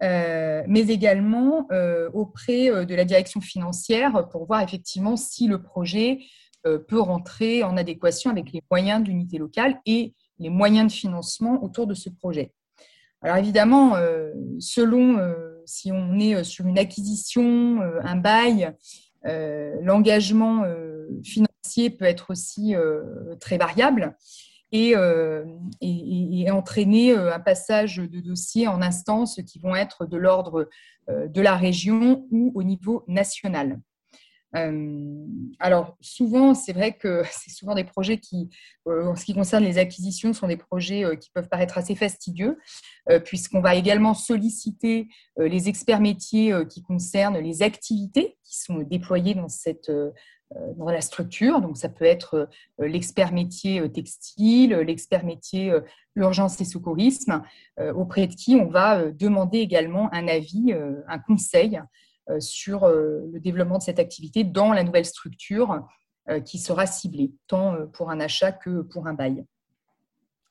mais 0.00 0.86
également 0.88 1.66
auprès 2.12 2.84
de 2.84 2.94
la 2.94 3.06
direction 3.06 3.40
financière 3.40 4.28
pour 4.28 4.44
voir 4.44 4.60
effectivement 4.60 5.16
si 5.16 5.46
le 5.46 5.62
projet 5.62 6.18
peut 6.62 7.00
rentrer 7.00 7.62
en 7.62 7.78
adéquation 7.78 8.30
avec 8.30 8.52
les 8.52 8.60
moyens 8.70 9.02
d'unité 9.02 9.38
locale 9.38 9.80
et 9.86 10.12
les 10.38 10.50
moyens 10.50 10.92
de 10.92 10.96
financement 10.98 11.64
autour 11.64 11.86
de 11.86 11.94
ce 11.94 12.10
projet. 12.10 12.52
Alors 13.24 13.38
évidemment, 13.38 13.96
euh, 13.96 14.34
selon 14.58 15.16
euh, 15.16 15.62
si 15.64 15.90
on 15.90 16.18
est 16.18 16.44
sur 16.44 16.66
une 16.66 16.78
acquisition, 16.78 17.80
euh, 17.80 17.98
un 18.04 18.16
bail, 18.16 18.72
l'engagement 19.80 20.64
financier 21.24 21.88
peut 21.88 22.04
être 22.04 22.26
aussi 22.28 22.74
très 23.40 23.56
variable 23.56 24.14
et, 24.70 24.92
et, 25.80 26.50
entraîner 26.50 27.16
un 27.16 27.40
passage 27.40 27.96
de 27.96 28.20
dossiers 28.20 28.68
en 28.68 28.82
instances 28.82 29.40
qui 29.46 29.58
vont 29.60 29.74
être 29.74 30.04
de 30.04 30.18
l'ordre 30.18 30.68
de 31.08 31.40
la 31.40 31.56
région 31.56 32.26
ou 32.30 32.52
au 32.54 32.62
niveau 32.62 33.02
national. 33.08 33.80
Euh, 34.56 35.26
alors, 35.58 35.96
souvent, 36.00 36.54
c'est 36.54 36.72
vrai 36.72 36.92
que 36.92 37.22
c'est 37.30 37.50
souvent 37.50 37.74
des 37.74 37.84
projets 37.84 38.18
qui, 38.18 38.50
euh, 38.86 39.06
en 39.06 39.16
ce 39.16 39.24
qui 39.24 39.34
concerne 39.34 39.64
les 39.64 39.78
acquisitions, 39.78 40.32
sont 40.32 40.48
des 40.48 40.56
projets 40.56 41.04
euh, 41.04 41.16
qui 41.16 41.30
peuvent 41.30 41.48
paraître 41.48 41.78
assez 41.78 41.94
fastidieux, 41.94 42.58
puisqu'on 43.24 43.60
va 43.60 43.74
également 43.74 44.14
solliciter 44.14 45.08
les 45.36 45.68
experts 45.68 46.00
métiers 46.00 46.54
qui 46.70 46.82
concernent 46.82 47.36
les 47.36 47.62
activités 47.62 48.38
qui 48.42 48.58
sont 48.58 48.78
déployées 48.78 49.34
dans 49.34 49.50
cette 49.50 49.92
dans 50.76 50.88
la 50.88 51.02
structure. 51.02 51.60
Donc, 51.60 51.76
ça 51.76 51.90
peut 51.90 52.06
être 52.06 52.48
l'expert 52.78 53.32
métier 53.34 53.86
textile, 53.90 54.74
l'expert 54.76 55.26
métier 55.26 55.74
urgence 56.16 56.58
et 56.62 56.64
secourisme, 56.64 57.42
auprès 57.94 58.26
de 58.26 58.34
qui 58.34 58.54
on 58.54 58.68
va 58.68 59.10
demander 59.10 59.58
également 59.58 60.08
un 60.14 60.26
avis, 60.26 60.72
un 61.06 61.18
conseil 61.18 61.82
sur 62.38 62.84
euh, 62.84 63.20
le 63.32 63.40
développement 63.40 63.78
de 63.78 63.82
cette 63.82 63.98
activité 63.98 64.44
dans 64.44 64.72
la 64.72 64.82
nouvelle 64.82 65.04
structure 65.04 65.82
euh, 66.28 66.40
qui 66.40 66.58
sera 66.58 66.86
ciblée, 66.86 67.32
tant 67.46 67.86
pour 67.88 68.10
un 68.10 68.20
achat 68.20 68.52
que 68.52 68.82
pour 68.82 69.06
un 69.06 69.14
bail. 69.14 69.44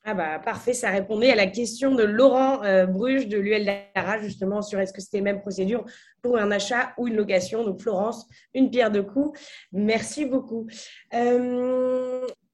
Ah 0.06 0.12
bah 0.12 0.38
parfait, 0.38 0.74
ça 0.74 0.90
répondait 0.90 1.30
à 1.30 1.34
la 1.34 1.46
question 1.46 1.94
de 1.94 2.02
Laurent 2.02 2.58
Bruges 2.88 3.26
de 3.26 3.38
l'UL 3.38 3.64
Dara 3.94 4.18
justement 4.18 4.60
sur 4.60 4.78
est-ce 4.78 4.92
que 4.92 5.00
c'était 5.00 5.16
la 5.16 5.24
même 5.24 5.40
procédure 5.40 5.82
pour 6.20 6.36
un 6.36 6.50
achat 6.50 6.92
ou 6.98 7.08
une 7.08 7.16
location. 7.16 7.64
Donc 7.64 7.80
Florence, 7.80 8.26
une 8.52 8.70
pierre 8.70 8.90
de 8.90 9.00
coups. 9.00 9.40
Merci 9.72 10.26
beaucoup. 10.26 10.66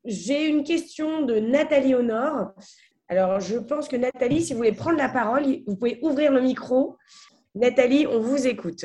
J'ai 0.04 0.46
une 0.46 0.62
question 0.62 1.22
de 1.22 1.40
Nathalie 1.40 1.96
Honor. 1.96 2.52
Alors 3.08 3.40
je 3.40 3.58
pense 3.58 3.88
que 3.88 3.96
Nathalie, 3.96 4.42
si 4.42 4.52
vous 4.52 4.58
voulez 4.58 4.70
prendre 4.70 4.98
la 4.98 5.08
parole, 5.08 5.42
vous 5.66 5.74
pouvez 5.74 5.98
ouvrir 6.02 6.30
le 6.30 6.40
micro. 6.40 6.96
Nathalie, 7.56 8.06
on 8.06 8.20
vous 8.20 8.46
écoute. 8.46 8.84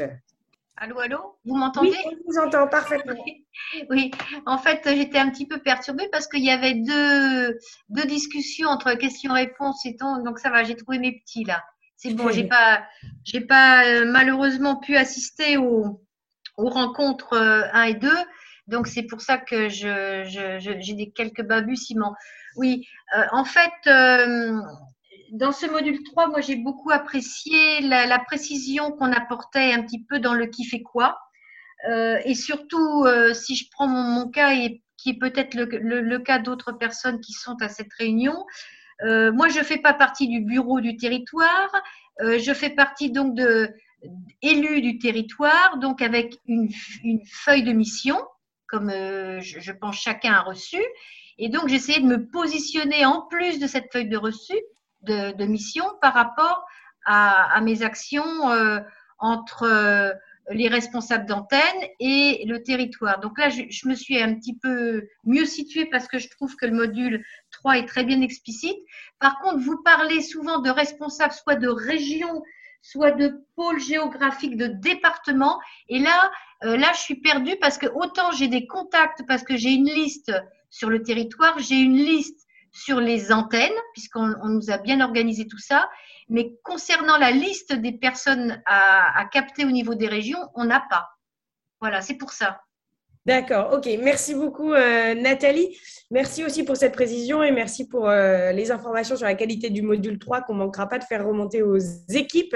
Allô, 0.77 0.99
allô 0.99 1.37
Vous 1.45 1.55
m'entendez? 1.55 1.89
Oui, 1.89 1.97
on 2.05 2.31
vous 2.31 2.37
entend 2.45 2.67
parfaitement. 2.67 3.13
oui, 3.89 4.11
en 4.45 4.57
fait, 4.57 4.81
j'étais 4.85 5.17
un 5.17 5.29
petit 5.29 5.47
peu 5.47 5.59
perturbée 5.59 6.09
parce 6.11 6.27
qu'il 6.27 6.43
y 6.43 6.51
avait 6.51 6.73
deux, 6.73 7.57
deux 7.89 8.05
discussions 8.05 8.67
entre 8.67 8.93
questions-réponses 8.93 9.85
et 9.85 9.95
ton. 9.95 10.21
Donc, 10.23 10.37
ça 10.37 10.49
va, 10.49 10.63
j'ai 10.63 10.75
trouvé 10.75 10.99
mes 10.99 11.13
petits 11.13 11.45
là. 11.45 11.63
C'est 11.95 12.13
bon, 12.13 12.29
j'ai 12.29 12.43
pas, 12.47 12.83
j'ai 13.23 13.39
pas 13.39 13.85
euh, 13.85 14.05
malheureusement 14.05 14.75
pu 14.75 14.97
assister 14.97 15.55
aux, 15.55 16.01
aux 16.57 16.69
rencontres 16.69 17.37
1 17.37 17.39
euh, 17.39 17.83
et 17.83 17.93
2. 17.93 18.09
Donc, 18.67 18.87
c'est 18.87 19.03
pour 19.03 19.21
ça 19.21 19.37
que 19.37 19.69
je, 19.69 20.25
j'ai 20.59 20.93
des 20.93 21.11
quelques 21.11 21.43
balbutiements. 21.43 22.15
Oui, 22.57 22.85
euh, 23.17 23.23
en 23.31 23.45
fait, 23.45 23.71
dans 25.31 25.51
ce 25.51 25.65
module 25.65 26.03
3, 26.03 26.27
moi 26.27 26.41
j'ai 26.41 26.55
beaucoup 26.55 26.91
apprécié 26.91 27.81
la, 27.81 28.19
précision 28.19 28.91
qu'on 28.91 29.11
apportait 29.11 29.73
un 29.73 29.81
petit 29.81 30.03
peu 30.03 30.19
dans 30.19 30.33
le 30.33 30.47
qui 30.47 30.65
fait 30.65 30.81
quoi. 30.81 31.17
Euh, 31.89 32.19
et 32.25 32.35
surtout, 32.35 33.03
euh, 33.05 33.33
si 33.33 33.55
je 33.55 33.69
prends 33.71 33.87
mon, 33.87 34.29
cas 34.29 34.53
et 34.53 34.81
qui 34.97 35.11
est 35.11 35.19
peut-être 35.19 35.55
le, 35.55 36.17
cas 36.19 36.39
d'autres 36.39 36.71
personnes 36.71 37.19
qui 37.21 37.33
sont 37.33 37.55
à 37.61 37.69
cette 37.69 37.93
réunion, 37.93 38.45
euh, 39.03 39.31
moi 39.31 39.49
je 39.49 39.59
ne 39.59 39.63
fais 39.63 39.77
pas 39.77 39.93
partie 39.93 40.27
du 40.27 40.41
bureau 40.41 40.79
du 40.81 40.97
territoire, 40.97 41.71
je 42.21 42.53
fais 42.53 42.69
partie 42.69 43.11
donc 43.11 43.35
de 43.35 43.69
élus 44.41 44.81
du 44.81 44.99
territoire, 44.99 45.77
donc 45.79 46.01
avec 46.01 46.37
une, 46.47 46.69
feuille 47.29 47.63
de 47.63 47.73
mission, 47.73 48.17
comme 48.67 48.89
je, 48.89 49.59
je, 49.59 49.71
pense 49.73 49.97
chacun 49.97 50.33
a 50.33 50.41
reçu. 50.41 50.81
Et 51.37 51.49
donc 51.49 51.67
j'essayais 51.67 51.99
de 51.99 52.05
me 52.05 52.27
positionner 52.27 53.05
en 53.05 53.23
plus 53.23 53.59
de 53.59 53.67
cette 53.67 53.91
feuille 53.91 54.07
de 54.07 54.17
reçu 54.17 54.53
de, 55.05 55.45
mission 55.45 55.85
par 56.01 56.13
rapport 56.13 56.65
à, 57.05 57.61
mes 57.61 57.83
actions 57.83 58.49
euh, 58.49 58.79
entre 59.19 59.63
euh, 59.63 60.11
les 60.51 60.67
responsables 60.67 61.25
d'antenne 61.25 61.61
et 61.99 62.43
le 62.47 62.61
territoire. 62.61 63.19
Donc 63.19 63.39
là, 63.39 63.49
je, 63.49 63.87
me 63.87 63.95
suis 63.95 64.21
un 64.21 64.35
petit 64.35 64.55
peu 64.55 65.07
mieux 65.23 65.45
située 65.45 65.85
parce 65.85 66.07
que 66.07 66.19
je 66.19 66.29
trouve 66.29 66.55
que 66.55 66.65
le 66.65 66.73
module 66.73 67.23
3 67.51 67.79
est 67.79 67.85
très 67.85 68.03
bien 68.03 68.21
explicite. 68.21 68.77
Par 69.19 69.39
contre, 69.39 69.59
vous 69.59 69.81
parlez 69.83 70.21
souvent 70.21 70.59
de 70.59 70.69
responsables, 70.69 71.33
soit 71.33 71.55
de 71.55 71.67
région, 71.67 72.43
soit 72.81 73.11
de 73.11 73.43
pôle 73.55 73.79
géographique, 73.79 74.57
de 74.57 74.67
département. 74.67 75.59
Et 75.89 75.99
là, 75.99 76.31
euh, 76.63 76.77
là, 76.77 76.91
je 76.93 76.99
suis 76.99 77.15
perdue 77.15 77.55
parce 77.59 77.77
que 77.77 77.87
autant 77.87 78.31
j'ai 78.31 78.47
des 78.47 78.67
contacts, 78.67 79.23
parce 79.27 79.43
que 79.43 79.57
j'ai 79.57 79.71
une 79.71 79.89
liste 79.89 80.31
sur 80.69 80.89
le 80.89 81.01
territoire, 81.01 81.57
j'ai 81.57 81.79
une 81.79 81.97
liste 81.97 82.44
sur 82.75 82.99
les 82.99 83.31
antennes, 83.31 83.71
puisqu'on 83.93 84.27
nous 84.49 84.69
a 84.69 84.77
bien 84.77 84.99
organisé 84.99 85.47
tout 85.47 85.57
ça. 85.57 85.89
Mais 86.27 86.53
concernant 86.63 87.17
la 87.17 87.31
liste 87.31 87.73
des 87.73 87.93
personnes 87.93 88.61
à, 88.65 89.25
capter 89.31 89.63
au 89.65 89.71
niveau 89.71 89.95
des 89.95 90.07
régions, 90.07 90.39
on 90.55 90.65
n'a 90.65 90.83
pas. 90.89 91.07
Voilà, 91.79 92.01
c'est 92.01 92.15
pour 92.15 92.31
ça. 92.31 92.61
D'accord, 93.25 93.73
ok. 93.73 93.87
Merci 94.01 94.35
beaucoup 94.35 94.73
euh, 94.73 95.15
Nathalie. 95.15 95.75
Merci 96.11 96.43
aussi 96.43 96.63
pour 96.63 96.77
cette 96.77 96.93
précision 96.93 97.41
et 97.41 97.51
merci 97.51 97.87
pour 97.87 98.07
euh, 98.07 98.51
les 98.51 98.71
informations 98.71 99.15
sur 99.15 99.25
la 99.25 99.33
qualité 99.33 99.71
du 99.71 99.81
module 99.81 100.19
3 100.19 100.41
qu'on 100.41 100.53
ne 100.53 100.59
manquera 100.59 100.87
pas 100.87 100.99
de 100.99 101.03
faire 101.05 101.25
remonter 101.25 101.63
aux 101.63 101.79
équipes. 102.09 102.55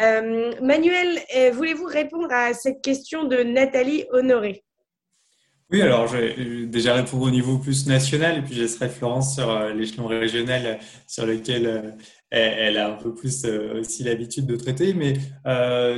Euh, 0.00 0.52
Manuel, 0.60 1.18
voulez-vous 1.52 1.86
répondre 1.86 2.30
à 2.30 2.52
cette 2.52 2.82
question 2.82 3.24
de 3.24 3.38
Nathalie 3.38 4.04
Honoré? 4.10 4.65
Oui, 5.72 5.82
alors 5.82 6.06
je 6.06 6.16
vais 6.16 6.66
déjà 6.66 6.94
répondre 6.94 7.24
au 7.24 7.30
niveau 7.30 7.58
plus 7.58 7.88
national 7.88 8.38
et 8.38 8.42
puis 8.42 8.54
je 8.54 8.62
laisserai 8.62 8.88
Florence 8.88 9.34
sur 9.34 9.50
euh, 9.50 9.72
l'échelon 9.72 10.06
régional 10.06 10.78
sur 11.08 11.26
lequel 11.26 11.66
euh, 11.66 11.90
elle 12.30 12.76
a 12.76 12.92
un 12.92 12.96
peu 12.96 13.12
plus 13.12 13.44
euh, 13.44 13.80
aussi 13.80 14.04
l'habitude 14.04 14.46
de 14.46 14.54
traiter. 14.54 14.94
Mais 14.94 15.14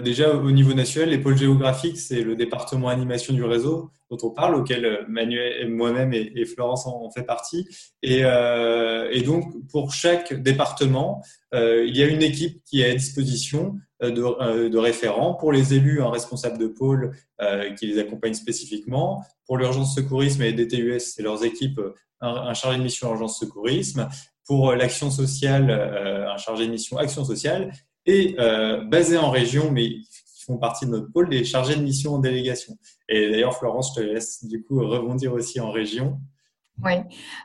déjà 0.01 0.35
au 0.35 0.51
niveau 0.53 0.73
national, 0.73 1.11
les 1.11 1.19
pôles 1.19 1.37
géographiques, 1.37 1.99
c'est 1.99 2.23
le 2.23 2.35
département 2.35 2.89
animation 2.89 3.35
du 3.35 3.45
réseau 3.45 3.91
dont 4.11 4.17
on 4.23 4.31
parle, 4.31 4.55
auquel 4.55 5.05
Manuel, 5.07 5.69
moi-même 5.69 6.15
et, 6.15 6.47
Florence 6.47 6.87
en, 6.87 7.11
fait 7.11 7.25
partie. 7.25 7.69
Et, 8.03 8.21
et, 8.21 9.23
donc 9.23 9.53
pour 9.71 9.93
chaque 9.93 10.33
département, 10.33 11.23
il 11.53 11.95
y 11.95 12.03
a 12.03 12.07
une 12.07 12.23
équipe 12.23 12.63
qui 12.65 12.81
est 12.81 12.91
à 12.91 12.95
disposition 12.95 13.77
de, 14.01 14.69
de 14.69 14.79
référents 14.79 15.35
pour 15.35 15.53
les 15.53 15.75
élus, 15.75 16.03
un 16.03 16.11
responsable 16.11 16.59
de 16.59 16.69
pôle 16.69 17.17
qui 17.77 17.87
les 17.87 17.99
accompagne 17.99 18.35
spécifiquement, 18.35 19.23
pour 19.49 19.57
l'urgence 19.57 19.95
secourisme 19.95 20.43
et 20.43 20.53
DTUS, 20.53 21.01
c'est 21.01 21.23
leurs 21.23 21.43
équipes, 21.43 21.81
un, 22.21 22.53
chargé 22.55 22.79
de 22.79 22.83
mission 22.83 23.09
urgence 23.09 23.39
secourisme. 23.39 24.09
Pour 24.47 24.73
l'action 24.73 25.11
sociale, 25.11 25.71
euh, 25.71 26.31
un 26.31 26.37
chargé 26.37 26.67
de 26.67 26.71
mission 26.71 26.99
action 26.99 27.25
sociale. 27.25 27.73
Et 28.07 28.37
euh, 28.39 28.85
basé 28.85 29.19
en 29.19 29.31
région, 29.31 29.71
mais 29.71 29.89
qui 29.89 30.45
font 30.47 30.59
partie 30.59 30.87
de 30.87 30.91
notre 30.91 31.11
pôle, 31.11 31.29
des 31.29 31.45
chargés 31.45 31.77
de 31.77 31.83
mission 31.83 32.15
en 32.15 32.19
délégation. 32.19 32.77
Et 33.09 33.31
d'ailleurs, 33.31 33.55
Florence, 33.55 33.95
je 33.95 34.01
te 34.01 34.07
laisse 34.07 34.45
du 34.45 34.63
coup 34.63 34.81
rebondir 34.87 35.33
aussi 35.33 35.61
en 35.61 35.71
région. 35.71 36.19
Oui. 36.85 36.93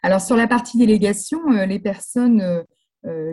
Alors 0.03 0.21
sur 0.21 0.35
la 0.35 0.47
partie 0.47 0.77
délégation, 0.77 1.39
euh, 1.51 1.65
les 1.65 1.79
personnes 1.79 2.63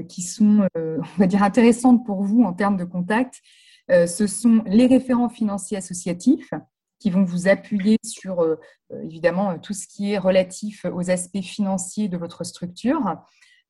qui 0.09 0.23
sont, 0.23 0.67
on 0.75 1.19
va 1.19 1.27
dire, 1.27 1.43
intéressantes 1.43 2.05
pour 2.05 2.23
vous 2.23 2.43
en 2.43 2.53
termes 2.53 2.77
de 2.77 2.85
contact, 2.85 3.41
ce 3.89 4.27
sont 4.27 4.63
les 4.67 4.87
référents 4.87 5.29
financiers 5.29 5.77
associatifs, 5.77 6.51
qui 7.01 7.11
vont 7.11 7.25
vous 7.25 7.49
appuyer 7.49 7.97
sur 8.05 8.41
euh, 8.41 8.57
euh, 8.93 9.03
évidemment 9.03 9.59
tout 9.59 9.73
ce 9.73 9.89
qui 9.89 10.13
est 10.13 10.19
relatif 10.19 10.85
aux 10.85 11.11
aspects 11.11 11.41
financiers 11.41 12.09
de 12.09 12.17
votre 12.17 12.45
structure. 12.45 13.17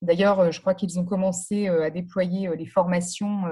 D'ailleurs, 0.02 0.40
euh, 0.40 0.50
je 0.50 0.60
crois 0.60 0.74
qu'ils 0.74 0.98
ont 0.98 1.04
commencé 1.04 1.68
à 1.68 1.88
déployer 1.90 2.50
les 2.56 2.66
formations 2.66 3.44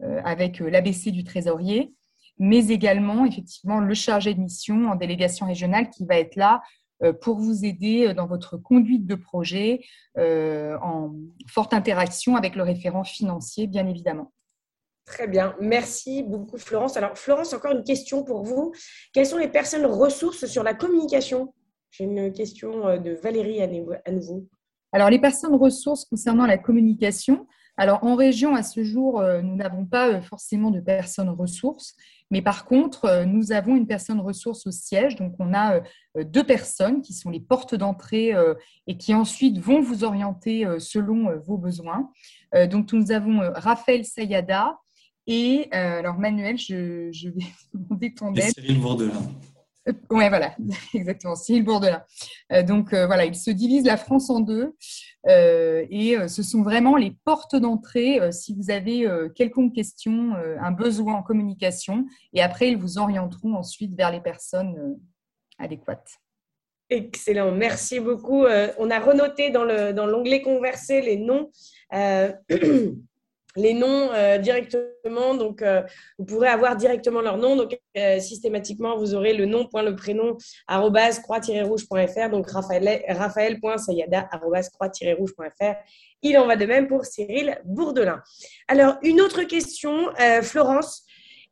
avec 0.00 0.58
l'ABC 0.58 1.12
du 1.12 1.22
trésorier, 1.22 1.94
mais 2.38 2.68
également 2.68 3.24
effectivement 3.24 3.78
le 3.78 3.94
chargé 3.94 4.34
de 4.34 4.40
mission 4.40 4.90
en 4.90 4.96
délégation 4.96 5.46
régionale 5.46 5.88
qui 5.90 6.04
va 6.04 6.16
être 6.16 6.34
là 6.34 6.60
pour 7.20 7.38
vous 7.38 7.64
aider 7.64 8.14
dans 8.14 8.26
votre 8.26 8.56
conduite 8.56 9.06
de 9.06 9.14
projet 9.14 9.80
en 10.16 11.12
forte 11.48 11.74
interaction 11.74 12.36
avec 12.36 12.54
le 12.54 12.62
référent 12.62 13.04
financier, 13.04 13.66
bien 13.66 13.86
évidemment. 13.86 14.32
Très 15.04 15.26
bien. 15.26 15.54
Merci 15.60 16.22
beaucoup, 16.22 16.58
Florence. 16.58 16.96
Alors, 16.96 17.18
Florence, 17.18 17.52
encore 17.52 17.72
une 17.72 17.84
question 17.84 18.22
pour 18.22 18.44
vous. 18.44 18.72
Quelles 19.12 19.26
sont 19.26 19.36
les 19.36 19.48
personnes 19.48 19.86
ressources 19.86 20.46
sur 20.46 20.62
la 20.62 20.74
communication? 20.74 21.52
J'ai 21.90 22.04
une 22.04 22.32
question 22.32 22.86
euh, 22.86 22.98
de 22.98 23.12
Valérie 23.12 23.60
à 23.60 23.66
nouveau. 23.66 24.48
Alors, 24.92 25.10
les 25.10 25.18
personnes 25.18 25.54
ressources 25.54 26.04
concernant 26.04 26.46
la 26.46 26.58
communication. 26.58 27.46
Alors, 27.76 28.04
en 28.04 28.14
région, 28.14 28.54
à 28.54 28.62
ce 28.62 28.84
jour, 28.84 29.20
euh, 29.20 29.42
nous 29.42 29.56
n'avons 29.56 29.86
pas 29.86 30.08
euh, 30.08 30.20
forcément 30.22 30.70
de 30.70 30.80
personnes 30.80 31.30
ressources. 31.30 31.94
Mais 32.32 32.42
par 32.42 32.64
contre, 32.64 33.24
nous 33.24 33.52
avons 33.52 33.76
une 33.76 33.86
personne 33.86 34.18
ressource 34.18 34.66
au 34.66 34.72
siège. 34.72 35.14
Donc, 35.14 35.34
on 35.38 35.54
a 35.54 35.80
deux 36.24 36.42
personnes 36.42 37.00
qui 37.00 37.12
sont 37.12 37.30
les 37.30 37.38
portes 37.38 37.76
d'entrée 37.76 38.32
et 38.88 38.96
qui 38.96 39.14
ensuite 39.14 39.58
vont 39.58 39.80
vous 39.80 40.02
orienter 40.02 40.66
selon 40.80 41.38
vos 41.46 41.58
besoins. 41.58 42.10
Donc, 42.70 42.92
nous 42.92 43.12
avons 43.12 43.40
Raphaël 43.54 44.04
Sayada, 44.04 44.78
et 45.26 45.68
euh, 45.72 45.98
alors, 46.00 46.18
Manuel, 46.18 46.58
je, 46.58 47.28
vais 47.28 47.44
demander 47.74 48.14
ton 48.14 48.34
aide. 48.34 48.52
Cyril 48.54 48.80
Bourdelin. 48.80 49.22
Oui, 50.10 50.28
voilà, 50.28 50.54
exactement, 50.94 51.34
Cyril 51.34 51.64
Bourdelin. 51.64 52.04
donc 52.66 52.94
voilà, 52.94 53.24
il 53.24 53.34
se 53.34 53.50
divise 53.50 53.84
la 53.84 53.96
France 53.96 54.30
en 54.30 54.40
deux 54.40 54.74
et 55.28 56.16
ce 56.28 56.42
sont 56.42 56.62
vraiment 56.62 56.96
les 56.96 57.12
portes 57.24 57.56
d'entrée 57.56 58.20
si 58.32 58.54
vous 58.54 58.70
avez 58.70 59.08
quelconque 59.34 59.74
question, 59.74 60.34
un 60.60 60.70
besoin 60.70 61.14
en 61.14 61.22
communication 61.22 62.06
et 62.32 62.42
après 62.42 62.68
ils 62.68 62.76
vous 62.76 62.98
orienteront 62.98 63.54
ensuite 63.54 63.96
vers 63.96 64.12
les 64.12 64.20
personnes 64.20 64.98
adéquates. 65.58 66.12
Excellent, 66.88 67.52
merci 67.52 67.98
beaucoup. 67.98 68.44
on 68.78 68.90
a 68.90 69.00
renoté 69.00 69.50
dans 69.50 69.64
l'onglet 69.64 70.38
dans 70.38 70.44
converser 70.44 71.00
les 71.00 71.16
noms 71.16 71.50
les 73.56 73.74
noms 73.74 74.10
euh, 74.12 74.38
directement. 74.38 75.34
Donc, 75.34 75.62
euh, 75.62 75.82
vous 76.18 76.24
pourrez 76.24 76.48
avoir 76.48 76.76
directement 76.76 77.20
leur 77.20 77.36
nom. 77.36 77.56
Donc, 77.56 77.78
euh, 77.96 78.18
systématiquement, 78.20 78.96
vous 78.96 79.14
aurez 79.14 79.34
le 79.34 79.46
nom, 79.46 79.66
point 79.66 79.82
le 79.82 79.94
prénom, 79.94 80.36
arrobase 80.66 81.20
croix-rouge.fr. 81.20 82.30
Donc, 82.30 82.50
raphaël, 82.50 83.02
raphaël.sayada, 83.08 84.28
croix-rouge.fr. 84.72 85.74
Il 86.22 86.38
en 86.38 86.46
va 86.46 86.56
de 86.56 86.66
même 86.66 86.88
pour 86.88 87.04
Cyril 87.04 87.60
Bourdelin. 87.64 88.22
Alors, 88.68 88.96
une 89.02 89.20
autre 89.20 89.42
question, 89.42 90.08
Florence. 90.42 91.02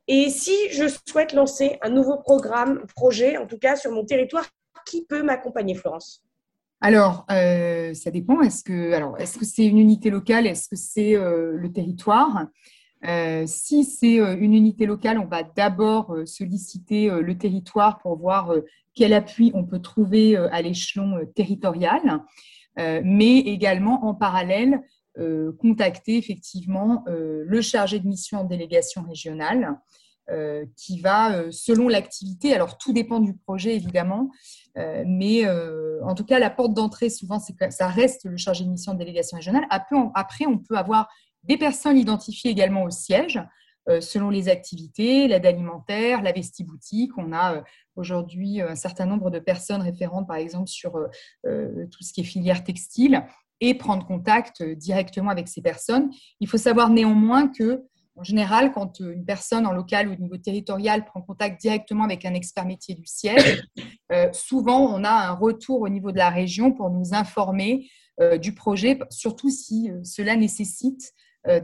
Et 0.06 0.30
si 0.30 0.56
je 0.70 0.84
souhaite 1.08 1.32
lancer 1.32 1.78
un 1.82 1.88
nouveau 1.88 2.18
programme, 2.18 2.84
projet, 2.96 3.36
en 3.36 3.46
tout 3.46 3.58
cas 3.58 3.76
sur 3.76 3.90
mon 3.90 4.04
territoire, 4.04 4.44
qui 4.86 5.04
peut 5.04 5.22
m'accompagner, 5.22 5.74
Florence? 5.74 6.24
Alors, 6.80 7.26
euh, 7.30 7.92
ça 7.92 8.10
dépend. 8.10 8.40
Est-ce 8.40 8.64
que, 8.64 8.92
alors, 8.92 9.18
est-ce 9.18 9.38
que 9.38 9.44
c'est 9.44 9.66
une 9.66 9.78
unité 9.78 10.08
locale? 10.08 10.46
Est-ce 10.46 10.68
que 10.68 10.76
c'est 10.76 11.14
euh, 11.14 11.52
le 11.54 11.70
territoire? 11.70 12.46
Euh, 13.06 13.44
Si 13.46 13.84
c'est 13.84 14.16
une 14.16 14.54
unité 14.54 14.86
locale, 14.86 15.18
on 15.18 15.26
va 15.26 15.42
d'abord 15.42 16.16
solliciter 16.24 17.10
le 17.10 17.36
territoire 17.36 17.98
pour 17.98 18.16
voir 18.16 18.54
quel 18.94 19.12
appui 19.12 19.50
on 19.54 19.64
peut 19.64 19.80
trouver 19.80 20.36
à 20.36 20.62
l'échelon 20.62 21.18
territorial, 21.34 22.22
mais 22.76 23.38
également 23.38 24.04
en 24.04 24.14
parallèle 24.14 24.80
contacter 25.58 26.18
effectivement 26.18 27.04
le 27.06 27.60
chargé 27.62 28.00
de 28.00 28.06
mission 28.06 28.40
en 28.40 28.44
délégation 28.44 29.02
régionale 29.02 29.78
qui 30.76 31.00
va, 31.00 31.34
euh, 31.34 31.50
selon 31.50 31.88
l'activité, 31.88 32.54
alors 32.54 32.78
tout 32.78 32.92
dépend 32.92 33.20
du 33.20 33.34
projet 33.34 33.74
évidemment, 33.74 34.30
euh, 34.78 35.02
mais 35.06 35.44
en 36.02 36.14
tout 36.14 36.24
cas, 36.24 36.38
la 36.38 36.50
porte 36.50 36.74
d'entrée, 36.74 37.10
souvent, 37.10 37.38
ça 37.70 37.88
reste 37.88 38.24
le 38.24 38.36
chargé 38.36 38.64
de 38.64 38.70
mission 38.70 38.94
de 38.94 38.98
délégation 38.98 39.36
régionale. 39.36 39.66
Après 39.70 39.96
on, 39.96 40.10
après, 40.14 40.46
on 40.46 40.58
peut 40.58 40.76
avoir 40.76 41.08
des 41.44 41.56
personnes 41.56 41.98
identifiées 41.98 42.50
également 42.50 42.84
au 42.84 42.90
siège, 42.90 43.40
selon 44.00 44.30
les 44.30 44.48
activités, 44.48 45.26
l'aide 45.26 45.46
alimentaire, 45.46 46.22
la 46.22 46.32
vestiboutique. 46.32 47.10
On 47.16 47.32
a 47.32 47.64
aujourd'hui 47.96 48.60
un 48.60 48.76
certain 48.76 49.06
nombre 49.06 49.30
de 49.30 49.38
personnes 49.38 49.82
référentes, 49.82 50.28
par 50.28 50.36
exemple, 50.36 50.68
sur 50.68 50.92
tout 51.42 52.02
ce 52.02 52.12
qui 52.12 52.20
est 52.20 52.24
filière 52.24 52.62
textile 52.62 53.24
et 53.60 53.74
prendre 53.74 54.06
contact 54.06 54.62
directement 54.62 55.30
avec 55.30 55.48
ces 55.48 55.62
personnes. 55.62 56.10
Il 56.40 56.48
faut 56.48 56.58
savoir 56.58 56.90
néanmoins 56.90 57.48
que 57.48 57.82
en 58.16 58.24
général, 58.24 58.72
quand 58.72 59.00
euh, 59.00 59.12
une 59.12 59.24
personne 59.24 59.66
en 59.66 59.72
local 59.72 60.08
ou 60.08 60.12
au 60.12 60.16
niveau 60.16 60.36
territorial 60.36 61.04
prend 61.04 61.22
contact 61.22 61.60
directement 61.60 62.04
avec 62.04 62.24
un 62.24 62.34
expert 62.34 62.66
métier 62.66 62.94
du 62.94 63.06
siège, 63.06 63.62
euh, 64.12 64.28
souvent 64.32 64.80
on 64.94 65.04
a 65.04 65.10
un 65.10 65.32
retour 65.32 65.80
au 65.82 65.88
niveau 65.88 66.12
de 66.12 66.18
la 66.18 66.30
région 66.30 66.72
pour 66.72 66.90
nous 66.90 67.14
informer 67.14 67.88
euh, 68.20 68.36
du 68.36 68.54
projet, 68.54 68.98
surtout 69.10 69.50
si 69.50 69.90
cela 70.02 70.36
nécessite 70.36 71.12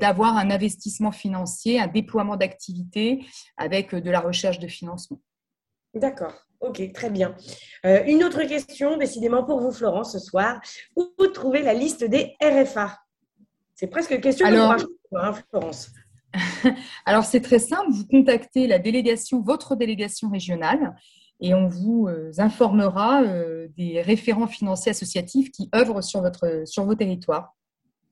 d'avoir 0.00 0.38
un 0.38 0.50
investissement 0.50 1.12
financier, 1.12 1.79
un 1.79 1.87
déploiement 1.87 2.37
d'activités 2.37 3.26
avec 3.59 3.95
de 3.95 4.11
la 4.11 4.21
recherche 4.21 4.59
de 4.59 4.69
financement. 4.69 5.21
D'accord. 5.93 6.33
Ok, 6.61 6.93
très 6.95 7.11
bien. 7.11 7.37
une 7.85 8.25
autre 8.25 8.43
question, 8.45 8.97
décidément 8.97 9.45
pour 9.45 9.61
vous, 9.61 9.71
Florence, 9.71 10.12
ce 10.12 10.19
soir. 10.19 10.62
Où 10.97 11.26
trouver 11.26 11.61
la 11.61 11.75
liste 11.75 12.05
des 12.05 12.37
RFA 12.43 12.99
C'est 13.75 13.88
presque 13.88 14.12
une 14.12 14.23
question 14.23 14.47
Alors, 14.47 14.76
de 14.76 14.87
hein, 15.12 15.35
Florence. 15.51 15.90
Alors, 17.07 17.25
c'est 17.25 17.41
très 17.41 17.59
simple. 17.59 17.91
Vous 17.91 18.07
contactez 18.07 18.67
la 18.67 18.79
délégation, 18.79 19.41
votre 19.41 19.77
délégation 19.77 20.31
régionale, 20.31 20.95
et 21.41 21.55
on 21.55 21.69
vous 21.69 22.09
euh, 22.09 22.33
informera 22.39 23.23
euh, 23.23 23.69
des 23.77 24.01
référents 24.01 24.47
financiers 24.47 24.91
associatifs 24.91 25.51
qui 25.51 25.69
œuvrent 25.75 26.03
sur, 26.03 26.23
votre, 26.23 26.62
sur 26.65 26.85
vos 26.85 26.95
territoires. 26.95 27.55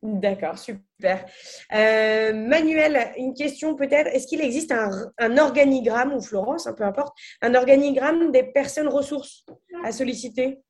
D'accord, 0.02 0.58
super. 0.58 1.24
Euh, 1.72 2.34
Manuel, 2.34 3.12
une 3.16 3.32
question 3.32 3.74
peut-être. 3.74 4.08
Est-ce 4.08 4.26
qu'il 4.26 4.42
existe 4.42 4.70
un, 4.70 5.38
organigramme, 5.38 6.12
ou 6.12 6.20
Florence, 6.20 6.66
hein, 6.66 6.74
peu 6.74 6.84
importe, 6.84 7.16
un 7.40 7.54
organigramme 7.54 8.30
des 8.30 8.42
personnes 8.42 8.88
ressources 8.88 9.46
à 9.82 9.92
solliciter 9.92 10.60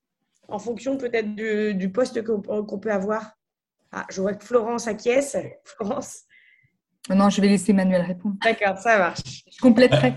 en 0.47 0.61
fonction 0.61 0.97
peut-être 0.97 1.35
du, 1.35 1.91
poste 1.91 2.23
qu'on 2.23 2.79
peut 2.79 2.93
avoir? 2.93 3.33
Ah, 3.91 4.07
Je 4.09 4.21
vois 4.21 4.35
que 4.35 4.45
Florence 4.45 4.87
acquiesce. 4.87 5.37
Florence 5.65 6.23
non, 7.11 7.29
je 7.29 7.41
vais 7.41 7.49
laisser 7.49 7.73
Manuel 7.73 8.03
répondre. 8.03 8.37
D'accord, 8.43 8.79
ça 8.79 8.99
marche. 8.99 9.45
Je 9.53 9.59
compléterai. 9.61 10.15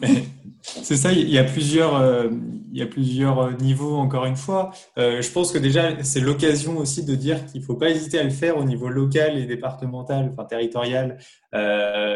C'est 0.62 0.96
ça, 0.96 1.12
il 1.12 1.28
y 1.28 1.38
a 1.38 1.44
plusieurs, 1.44 1.96
euh, 1.96 2.28
il 2.72 2.78
y 2.78 2.82
a 2.82 2.86
plusieurs 2.86 3.38
euh, 3.38 3.52
niveaux, 3.52 3.96
encore 3.96 4.26
une 4.26 4.36
fois. 4.36 4.70
Euh, 4.98 5.22
je 5.22 5.30
pense 5.30 5.52
que 5.52 5.58
déjà, 5.58 6.02
c'est 6.04 6.20
l'occasion 6.20 6.76
aussi 6.76 7.04
de 7.04 7.14
dire 7.14 7.46
qu'il 7.46 7.60
ne 7.60 7.66
faut 7.66 7.74
pas 7.74 7.88
hésiter 7.90 8.18
à 8.18 8.22
le 8.22 8.30
faire 8.30 8.58
au 8.58 8.64
niveau 8.64 8.88
local 8.88 9.38
et 9.38 9.46
départemental, 9.46 10.28
enfin 10.32 10.44
territorial, 10.44 11.18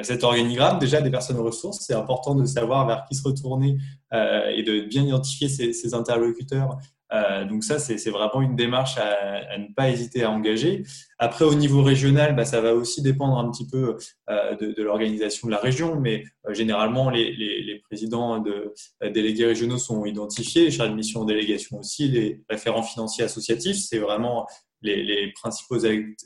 cet 0.03 0.23
organigramme. 0.23 0.79
Déjà, 0.79 1.01
des 1.01 1.11
personnes 1.11 1.39
ressources, 1.39 1.81
c'est 1.81 1.95
important 1.95 2.35
de 2.35 2.45
savoir 2.45 2.87
vers 2.87 3.05
qui 3.09 3.17
se 3.17 3.27
retourner 3.27 3.79
et 4.13 4.63
de 4.63 4.87
bien 4.87 5.03
identifier 5.03 5.49
ses 5.49 5.95
interlocuteurs 5.95 6.79
euh, 7.15 7.45
donc 7.45 7.65
ça, 7.65 7.79
c'est 7.79 8.11
vraiment 8.11 8.43
une 8.43 8.57
démarche 8.57 8.99
à, 8.99 9.57
ne 9.59 9.73
pas 9.75 9.91
hésiter 9.91 10.25
à 10.25 10.31
engager. 10.31 10.83
Après, 11.19 11.45
au 11.45 11.55
niveau 11.55 11.83
régional, 11.83 12.35
bah, 12.35 12.45
ça 12.45 12.61
va 12.61 12.75
aussi 12.75 13.03
dépendre 13.03 13.39
un 13.39 13.51
petit 13.51 13.67
peu 13.67 13.97
euh, 14.31 14.57
de, 14.57 14.83
l'organisation 14.83 15.49
de 15.49 15.53
la 15.53 15.59
région, 15.59 16.01
mais 16.01 16.25
euh, 16.49 16.55
généralement, 16.55 17.11
les, 17.11 17.83
présidents 17.85 18.39
de 18.39 18.73
délégués 19.11 19.47
régionaux 19.47 19.79
sont 19.79 20.05
identifiés, 20.05 20.65
les 20.65 20.71
chargés 20.71 20.91
de 20.91 20.97
mission 20.97 21.21
en 21.21 21.25
délégation 21.25 21.79
aussi, 21.79 22.09
les 22.09 22.43
référents 22.49 22.83
financiers 22.83 23.25
associatifs, 23.25 23.77
c'est 23.77 23.99
vraiment 23.99 24.47
les, 24.85 25.33
principaux 25.33 25.85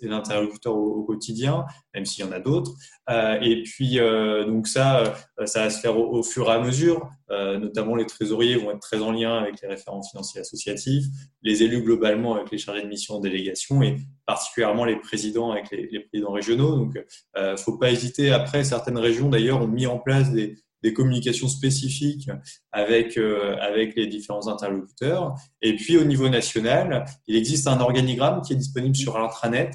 interlocuteurs 0.08 0.76
au, 0.76 1.04
quotidien, 1.04 1.64
même 1.94 2.04
s'il 2.04 2.24
y 2.24 2.28
en 2.28 2.32
a 2.32 2.40
d'autres. 2.40 2.72
Euh, 3.10 3.38
et 3.40 3.62
puis, 3.62 3.98
euh, 3.98 4.44
donc 4.44 4.66
ça, 4.66 5.16
euh, 5.38 5.46
ça 5.46 5.64
va 5.64 5.70
se 5.70 5.80
faire 5.80 5.98
au, 5.98 6.22
fur 6.22 6.48
et 6.48 6.52
à 6.52 6.60
mesure. 6.60 7.08
notamment, 7.30 7.94
les 7.94 8.06
trésoriers 8.06 8.56
vont 8.56 8.70
être 8.70 8.80
très 8.80 9.00
en 9.00 9.12
lien 9.12 9.38
avec 9.38 9.60
les 9.62 9.68
référents 9.68 10.02
financiers 10.02 10.40
associatifs, 10.40 11.04
les 11.42 11.62
élus 11.62 11.82
globalement 11.82 12.34
avec 12.34 12.50
les 12.50 12.58
chargés 12.58 12.82
de 12.82 12.88
mission 12.88 13.14
en 13.14 13.20
délégation 13.20 13.82
et 13.82 13.96
particulièrement 14.26 14.84
les 14.84 14.96
présidents 14.96 15.52
avec 15.52 15.70
les, 15.70 15.88
les 15.90 16.00
présidents 16.00 16.32
régionaux. 16.32 16.76
Donc, 16.76 16.98
ne 17.36 17.56
faut 17.56 17.78
pas 17.78 17.90
hésiter. 17.90 18.30
Après, 18.30 18.64
certaines 18.64 18.98
régions, 18.98 19.28
d'ailleurs, 19.28 19.62
ont 19.62 19.68
mis 19.68 19.86
en 19.86 19.98
place 19.98 20.32
des, 20.32 20.56
des 20.82 20.92
communications 20.92 21.48
spécifiques 21.48 22.30
avec, 22.72 23.16
euh, 23.16 23.56
avec 23.60 23.96
les 23.96 24.06
différents 24.06 24.48
interlocuteurs. 24.48 25.34
Et 25.62 25.76
puis 25.76 25.96
au 25.96 26.04
niveau 26.04 26.28
national, 26.28 27.04
il 27.26 27.36
existe 27.36 27.66
un 27.66 27.80
organigramme 27.80 28.42
qui 28.42 28.52
est 28.52 28.56
disponible 28.56 28.96
sur 28.96 29.18
l'intranet 29.18 29.74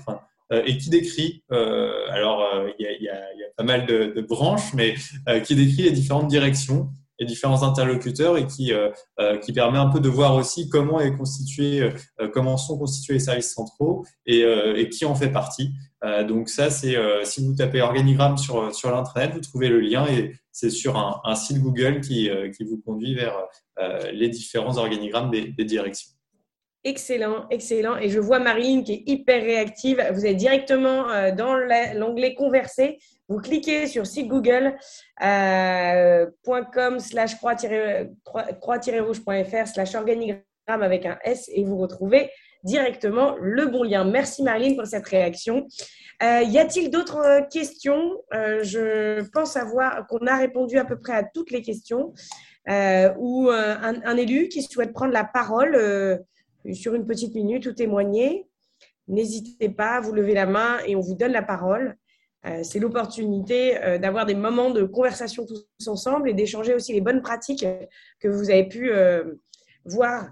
euh, 0.51 0.63
et 0.65 0.77
qui 0.77 0.89
décrit, 0.89 1.43
euh, 1.51 1.91
alors 2.09 2.45
il 2.79 2.85
y 2.85 2.87
a, 2.87 2.91
y, 2.91 3.03
y, 3.03 3.09
a, 3.09 3.47
pas 3.57 3.63
mal 3.63 3.85
de, 3.85 4.13
de 4.15 4.21
branches, 4.21 4.73
mais 4.73 4.95
qui 5.43 5.55
décrit 5.55 5.83
les 5.83 5.91
différentes 5.91 6.27
directions 6.27 6.89
les 7.19 7.27
différents 7.27 7.61
interlocuteurs 7.61 8.37
et 8.37 8.47
qui, 8.47 8.73
qui 9.43 9.53
permet 9.53 9.77
un 9.77 9.89
peu 9.89 9.99
de 9.99 10.09
voir 10.09 10.35
aussi 10.35 10.67
comment 10.67 10.99
est 10.99 11.15
constitué, 11.15 11.91
comment 12.33 12.57
sont 12.57 12.75
constitués 12.75 13.13
les 13.13 13.19
services 13.19 13.53
centraux 13.53 14.03
et, 14.25 14.39
et 14.41 14.89
qui 14.89 15.05
en 15.05 15.13
fait 15.13 15.29
partie. 15.29 15.73
Donc 16.27 16.49
ça, 16.49 16.69
c'est 16.69 16.97
si 17.23 17.45
vous 17.45 17.55
tapez 17.55 17.81
organigramme 17.81 18.37
sur, 18.37 18.75
sur 18.75 18.91
l'intranet, 18.91 19.33
vous 19.33 19.39
trouvez 19.39 19.69
le 19.69 19.79
lien 19.79 20.05
et 20.07 20.33
c'est 20.53 20.69
sur 20.69 20.95
un, 20.97 21.35
site 21.35 21.59
Google 21.59 21.99
qui, 21.99 22.29
euh, 22.29 22.49
qui, 22.51 22.63
vous 22.63 22.79
conduit 22.85 23.15
vers 23.15 23.35
euh, 23.79 24.11
les 24.11 24.29
différents 24.29 24.77
organigrammes 24.77 25.31
des, 25.31 25.65
directions. 25.65 26.11
Excellent, 26.83 27.47
excellent. 27.49 27.97
Et 27.97 28.09
je 28.09 28.19
vois 28.19 28.37
Marine 28.39 28.83
qui 28.83 28.93
est 28.93 29.03
hyper 29.07 29.41
réactive. 29.41 30.05
Vous 30.13 30.27
êtes 30.27 30.37
directement 30.37 31.09
euh, 31.09 31.31
dans 31.31 31.55
l'onglet 31.95 32.35
Converser. 32.35 32.99
Vous 33.27 33.39
cliquez 33.39 33.87
sur 33.87 34.05
site 34.05 34.27
google.com 34.27 34.77
slash 36.99 37.35
croix-rouge.fr 37.37 39.67
slash 39.67 39.95
organigramme 39.95 40.43
avec 40.67 41.07
un 41.07 41.17
S 41.23 41.49
et 41.51 41.63
vous 41.63 41.77
retrouvez 41.77 42.29
directement 42.63 43.35
le 43.39 43.65
bon 43.67 43.83
lien. 43.83 44.05
Merci 44.05 44.43
Marine 44.43 44.75
pour 44.75 44.85
cette 44.85 45.07
réaction. 45.07 45.67
Euh, 46.21 46.41
y 46.43 46.57
a-t-il 46.57 46.89
d'autres 46.89 47.17
euh, 47.17 47.41
questions? 47.41 48.21
Euh, 48.33 48.63
Je 48.63 49.21
pense 49.31 49.57
avoir 49.57 50.07
qu'on 50.07 50.25
a 50.27 50.37
répondu 50.37 50.77
à 50.77 50.85
peu 50.85 50.97
près 50.97 51.13
à 51.13 51.23
toutes 51.23 51.51
les 51.51 51.61
questions. 51.61 52.13
ou 53.17 53.49
un, 53.49 54.17
élu 54.17 54.47
qui 54.47 54.61
souhaite 54.61 54.93
prendre 54.93 55.11
la 55.11 55.25
parole 55.25 55.75
sur 56.71 56.95
une 56.95 57.05
petite 57.05 57.35
minute 57.35 57.65
ou 57.65 57.73
témoigner, 57.73 58.47
n'hésitez 59.09 59.67
pas, 59.67 59.99
vous 59.99 60.13
levez 60.13 60.33
la 60.33 60.45
main 60.45 60.79
et 60.87 60.95
on 60.95 61.01
vous 61.01 61.15
donne 61.15 61.33
la 61.33 61.41
parole. 61.41 61.97
c'est 62.63 62.79
l'opportunité 62.79 63.77
d'avoir 63.99 64.25
des 64.25 64.35
moments 64.35 64.69
de 64.69 64.83
conversation 64.83 65.45
tous 65.45 65.67
ensemble 65.87 66.29
et 66.29 66.33
d'échanger 66.33 66.73
aussi 66.73 66.93
les 66.93 67.01
bonnes 67.01 67.21
pratiques 67.21 67.65
que 68.21 68.29
vous 68.29 68.49
avez 68.49 68.65
pu 68.69 68.89
voir. 69.83 70.31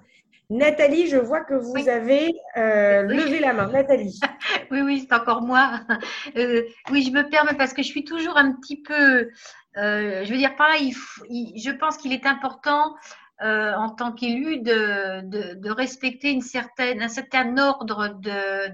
Nathalie, 0.51 1.07
je 1.07 1.17
vois 1.17 1.41
que 1.41 1.53
vous 1.53 1.89
avez 1.89 2.33
levé 2.55 3.39
la 3.39 3.53
main. 3.53 3.67
Nathalie. 3.67 4.19
oui, 4.71 4.81
oui, 4.81 5.05
c'est 5.07 5.15
encore 5.15 5.41
moi. 5.41 5.81
oui, 6.35 7.03
je 7.03 7.11
me 7.11 7.29
permets 7.29 7.55
parce 7.57 7.73
que 7.73 7.81
je 7.81 7.87
suis 7.87 8.03
toujours 8.03 8.37
un 8.37 8.53
petit 8.53 8.81
peu 8.81 9.29
euh, 9.77 10.25
je 10.25 10.31
veux 10.31 10.37
dire 10.37 10.55
par 10.55 10.67
là, 10.67 10.75
je 10.79 11.71
pense 11.71 11.97
qu'il 11.97 12.11
est 12.11 12.25
important 12.25 12.95
euh, 13.41 13.73
en 13.73 13.89
tant 13.89 14.11
qu'élu 14.11 14.59
de, 14.59 15.21
de, 15.55 15.71
respecter 15.71 16.31
une 16.31 16.41
certaine, 16.41 17.01
un 17.01 17.07
certain 17.07 17.57
ordre 17.57 18.09
de, 18.19 18.69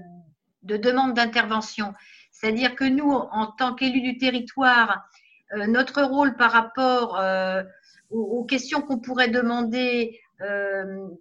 de 0.64 0.76
demande 0.76 1.14
d'intervention. 1.14 1.94
C'est-à-dire 2.32 2.74
que 2.74 2.84
nous, 2.84 3.10
en 3.10 3.46
tant 3.46 3.74
qu'élus 3.74 4.02
du 4.02 4.18
territoire, 4.18 5.08
euh, 5.52 5.66
notre 5.66 6.02
rôle 6.02 6.36
par 6.36 6.50
rapport 6.52 7.20
aux, 8.10 8.44
questions 8.44 8.82
qu'on 8.82 8.98
pourrait 8.98 9.28
demander, 9.28 10.20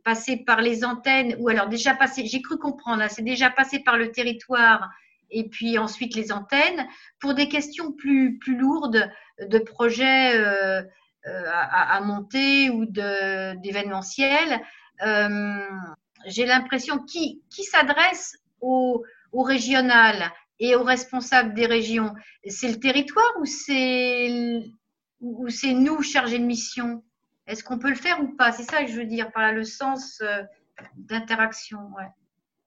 passer 0.04 0.38
par 0.38 0.62
les 0.62 0.86
antennes, 0.86 1.36
ou 1.40 1.50
alors 1.50 1.68
déjà 1.68 1.96
passer, 1.96 2.26
j'ai 2.28 2.42
cru 2.42 2.58
comprendre, 2.58 3.04
c'est 3.10 3.24
déjà 3.24 3.50
passé 3.50 3.80
par 3.80 3.98
le 3.98 4.12
territoire 4.12 4.90
et 5.30 5.50
puis 5.50 5.78
ensuite 5.78 6.16
les 6.16 6.32
antennes, 6.32 6.88
pour 7.20 7.34
des 7.34 7.50
questions 7.50 7.92
plus, 7.92 8.38
plus 8.40 8.58
lourdes 8.58 9.10
de 9.40 9.60
projets 9.60 10.36
euh, 10.36 10.82
euh, 11.28 11.44
à, 11.52 12.00
monter 12.02 12.70
ou 12.70 12.86
d'événementiel. 12.86 14.62
Euh, 15.06 15.60
j'ai 16.26 16.46
l'impression 16.46 17.00
qui, 17.00 17.42
qui 17.50 17.64
s'adresse 17.64 18.38
au, 18.62 19.04
au 19.32 19.44
régional 19.44 20.32
et 20.60 20.76
aux 20.76 20.84
responsables 20.84 21.54
des 21.54 21.68
régions, 21.68 22.16
c'est 22.48 22.70
le 22.70 22.80
territoire 22.80 23.32
ou 23.40 23.46
c'est 23.46 24.64
nous 25.74 26.02
chargés 26.02 26.40
de 26.40 26.46
mission? 26.46 27.04
Est-ce 27.48 27.64
qu'on 27.64 27.80
peut 27.80 27.90
le 27.90 27.96
faire 27.96 28.22
ou 28.22 28.36
pas? 28.36 28.52
C'est 28.52 28.64
ça 28.64 28.84
que 28.84 28.92
je 28.92 28.98
veux 28.98 29.06
dire 29.06 29.32
par 29.32 29.42
là, 29.44 29.52
le 29.52 29.64
sens 29.64 30.22
d'interaction. 30.96 31.80
Ouais. 31.98 32.08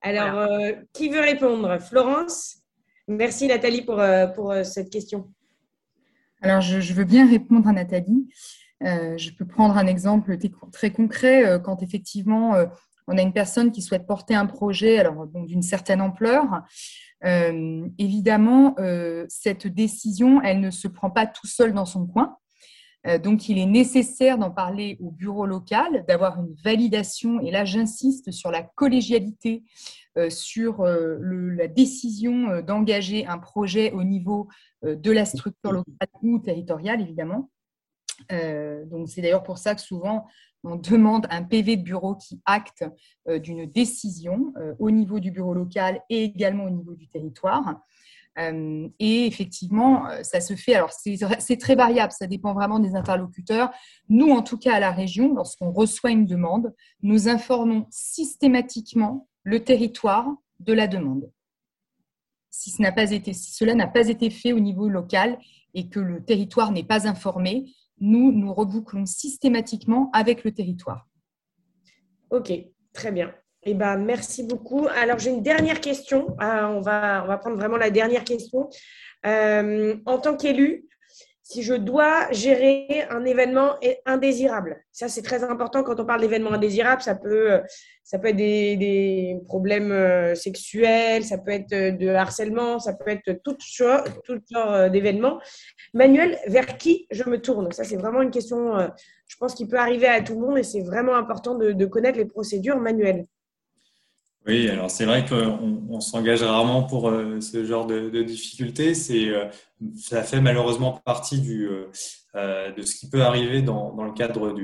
Alors, 0.00 0.48
qui 0.92 1.10
veut 1.10 1.20
répondre? 1.20 1.78
Florence? 1.78 2.56
Merci 3.06 3.46
Nathalie 3.46 3.82
pour, 3.82 4.00
pour 4.34 4.54
cette 4.64 4.90
question. 4.90 5.30
Alors, 6.42 6.62
je, 6.62 6.92
veux 6.94 7.04
bien 7.04 7.28
répondre 7.28 7.68
à 7.68 7.72
Nathalie. 7.72 8.28
Euh, 8.82 9.16
je 9.18 9.30
peux 9.30 9.44
prendre 9.44 9.76
un 9.76 9.86
exemple 9.86 10.38
très 10.72 10.90
concret 10.90 11.46
euh, 11.46 11.58
quand 11.58 11.82
effectivement 11.82 12.54
euh, 12.54 12.64
on 13.06 13.18
a 13.18 13.22
une 13.22 13.34
personne 13.34 13.72
qui 13.72 13.82
souhaite 13.82 14.06
porter 14.06 14.34
un 14.34 14.46
projet 14.46 14.98
alors 14.98 15.26
d'une 15.26 15.62
certaine 15.62 16.00
ampleur. 16.00 16.44
évidemment, 17.22 18.76
cette 19.28 19.66
décision, 19.66 20.40
elle 20.42 20.60
ne 20.60 20.70
se 20.70 20.86
prend 20.86 21.10
pas 21.10 21.26
tout 21.26 21.48
seul 21.48 21.72
dans 21.72 21.86
son 21.86 22.06
coin. 22.06 22.36
Donc, 23.22 23.48
il 23.48 23.56
est 23.58 23.66
nécessaire 23.66 24.36
d'en 24.36 24.50
parler 24.50 24.98
au 25.00 25.10
bureau 25.10 25.46
local, 25.46 26.04
d'avoir 26.06 26.38
une 26.38 26.54
validation. 26.62 27.40
Et 27.40 27.50
là, 27.50 27.64
j'insiste 27.64 28.30
sur 28.30 28.50
la 28.50 28.62
collégialité, 28.62 29.64
sur 30.28 30.84
la 30.84 31.66
décision 31.66 32.60
d'engager 32.60 33.26
un 33.26 33.38
projet 33.38 33.92
au 33.92 34.04
niveau 34.04 34.48
euh, 34.84 34.96
de 34.96 35.10
la 35.10 35.24
structure 35.24 35.72
locale 35.72 36.08
ou 36.22 36.38
territoriale, 36.38 37.00
évidemment. 37.00 37.50
Euh, 38.32 38.84
donc, 38.86 39.08
c'est 39.08 39.20
d'ailleurs 39.20 39.42
pour 39.42 39.58
ça 39.58 39.74
que 39.74 39.80
souvent, 39.80 40.26
on 40.64 40.76
demande 40.76 41.26
un 41.30 41.42
PV 41.42 41.76
de 41.76 41.82
bureau 41.82 42.14
qui 42.14 42.40
acte 42.44 42.84
euh, 43.28 43.38
d'une 43.38 43.66
décision 43.66 44.52
au 44.78 44.90
niveau 44.90 45.20
du 45.20 45.30
bureau 45.30 45.54
local 45.54 46.02
et 46.08 46.24
également 46.24 46.64
au 46.64 46.70
niveau 46.70 46.94
du 46.94 47.08
territoire. 47.08 47.82
Et 48.38 49.26
effectivement, 49.26 50.04
ça 50.22 50.40
se 50.40 50.54
fait. 50.54 50.74
Alors, 50.74 50.92
c'est 50.92 51.56
très 51.58 51.74
variable, 51.74 52.12
ça 52.12 52.26
dépend 52.26 52.54
vraiment 52.54 52.78
des 52.78 52.94
interlocuteurs. 52.94 53.70
Nous, 54.08 54.30
en 54.30 54.42
tout 54.42 54.56
cas, 54.56 54.74
à 54.74 54.80
la 54.80 54.92
région, 54.92 55.34
lorsqu'on 55.34 55.72
reçoit 55.72 56.10
une 56.10 56.26
demande, 56.26 56.74
nous 57.02 57.28
informons 57.28 57.86
systématiquement 57.90 59.28
le 59.42 59.62
territoire 59.64 60.26
de 60.60 60.72
la 60.72 60.86
demande 60.86 61.30
si 62.50 62.70
cela 62.70 63.74
n'a 63.74 63.86
pas 63.86 64.08
été 64.08 64.30
fait 64.30 64.52
au 64.52 64.60
niveau 64.60 64.88
local 64.88 65.38
et 65.74 65.88
que 65.88 66.00
le 66.00 66.24
territoire 66.24 66.72
n'est 66.72 66.84
pas 66.84 67.08
informé, 67.08 67.72
nous 67.98 68.32
nous 68.32 68.52
rebouclons 68.52 69.06
systématiquement 69.06 70.10
avec 70.12 70.44
le 70.44 70.52
territoire. 70.52 71.08
Ok, 72.30 72.52
très 72.92 73.12
bien. 73.12 73.32
Eh 73.62 73.74
ben, 73.74 73.96
merci 73.98 74.44
beaucoup. 74.44 74.88
Alors, 74.96 75.18
j'ai 75.18 75.30
une 75.30 75.42
dernière 75.42 75.80
question. 75.80 76.34
Ah, 76.38 76.70
on, 76.70 76.80
va, 76.80 77.22
on 77.24 77.28
va 77.28 77.38
prendre 77.38 77.56
vraiment 77.56 77.76
la 77.76 77.90
dernière 77.90 78.24
question. 78.24 78.68
Euh, 79.26 79.96
en 80.06 80.18
tant 80.18 80.36
qu'élu, 80.36 80.86
si 81.42 81.62
je 81.62 81.74
dois 81.74 82.30
gérer 82.30 83.04
un 83.10 83.24
événement 83.24 83.74
indésirable. 84.06 84.84
Ça, 84.92 85.08
c'est 85.08 85.22
très 85.22 85.42
important 85.42 85.82
quand 85.82 85.98
on 85.98 86.06
parle 86.06 86.20
d'événements 86.20 86.52
indésirables. 86.52 87.02
Ça 87.02 87.16
peut, 87.16 87.60
ça 88.10 88.18
peut 88.18 88.28
être 88.28 88.36
des, 88.36 89.36
problèmes 89.46 89.92
euh, 89.92 90.34
sexuels, 90.34 91.24
ça 91.24 91.38
peut 91.38 91.50
être 91.50 91.96
de 91.96 92.08
harcèlement, 92.08 92.78
ça 92.78 92.92
peut 92.92 93.10
être 93.10 93.40
tout 93.44 93.56
genre, 93.64 94.04
tout 94.24 94.40
genre 94.50 94.72
euh, 94.72 94.88
d'événements. 94.88 95.40
Manuel, 95.92 96.38
vers 96.46 96.76
qui 96.76 97.06
je 97.10 97.22
me 97.28 97.40
tourne? 97.40 97.70
Ça, 97.72 97.84
c'est 97.84 97.96
vraiment 97.96 98.22
une 98.22 98.30
question, 98.30 98.76
euh, 98.76 98.88
je 99.26 99.36
pense, 99.36 99.54
qui 99.54 99.66
peut 99.66 99.78
arriver 99.78 100.06
à 100.06 100.22
tout 100.22 100.34
le 100.34 100.46
monde 100.46 100.58
et 100.58 100.62
c'est 100.62 100.82
vraiment 100.82 101.14
important 101.14 101.56
de, 101.56 101.72
de 101.72 101.86
connaître 101.86 102.18
les 102.18 102.26
procédures 102.26 102.78
manuelles. 102.78 103.26
Oui, 104.46 104.70
alors 104.70 104.90
c'est 104.90 105.04
vrai 105.04 105.26
qu'on 105.26 105.82
on, 105.90 106.00
s'engage 106.00 106.42
rarement 106.42 106.82
pour 106.82 107.10
euh, 107.10 107.42
ce 107.42 107.62
genre 107.62 107.86
de, 107.86 108.08
de 108.08 108.22
difficultés. 108.22 108.94
C'est, 108.94 109.28
euh, 109.28 109.44
ça 109.98 110.22
fait 110.22 110.40
malheureusement 110.40 110.92
partie 111.04 111.40
du, 111.42 111.68
euh, 112.34 112.72
de 112.72 112.82
ce 112.82 112.94
qui 112.94 113.10
peut 113.10 113.22
arriver 113.22 113.60
dans, 113.60 113.94
le 114.02 114.12
cadre 114.12 114.54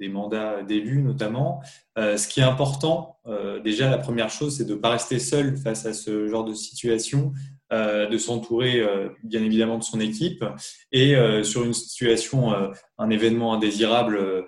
des 0.00 0.08
mandats 0.08 0.62
d'élus 0.62 1.02
notamment. 1.02 1.60
ce 1.96 2.26
qui 2.26 2.40
est 2.40 2.44
important, 2.44 3.18
déjà 3.62 3.90
la 3.90 3.98
première 3.98 4.30
chose, 4.30 4.56
c'est 4.56 4.64
de 4.64 4.74
ne 4.74 4.78
pas 4.78 4.90
rester 4.90 5.18
seul 5.18 5.56
face 5.56 5.86
à 5.86 5.92
ce 5.92 6.26
genre 6.26 6.44
de 6.44 6.54
situation, 6.54 7.32
de 7.70 8.18
s'entourer 8.18 8.84
bien 9.22 9.42
évidemment 9.42 9.78
de 9.78 9.84
son 9.84 10.00
équipe 10.00 10.44
et 10.90 11.14
sur 11.44 11.64
une 11.64 11.72
situation, 11.72 12.52
un 12.98 13.10
événement 13.10 13.54
indésirable 13.54 14.46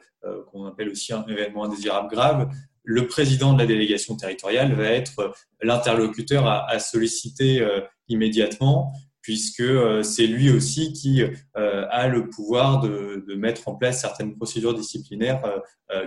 qu'on 0.51 0.67
appelle 0.67 0.91
aussi 0.91 1.13
un 1.13 1.25
événement 1.27 1.65
indésirable 1.65 2.09
grave, 2.09 2.49
le 2.85 3.07
président 3.07 3.55
de 3.55 3.59
la 3.59 3.67
délégation 3.67 4.15
territoriale 4.15 4.75
va 4.75 4.85
être 4.85 5.35
l'interlocuteur 5.63 6.47
à, 6.47 6.79
solliciter 6.79 7.61
euh, 7.61 7.81
immédiatement, 8.09 8.93
puisque 9.23 9.61
euh, 9.61 10.03
c'est 10.03 10.27
lui 10.27 10.51
aussi 10.51 10.93
qui 10.93 11.23
euh, 11.23 11.87
a 11.91 12.09
le 12.09 12.29
pouvoir 12.29 12.81
de, 12.81 13.25
mettre 13.37 13.69
en 13.69 13.75
place 13.75 14.01
certaines 14.01 14.37
procédures 14.37 14.75
disciplinaires 14.75 15.43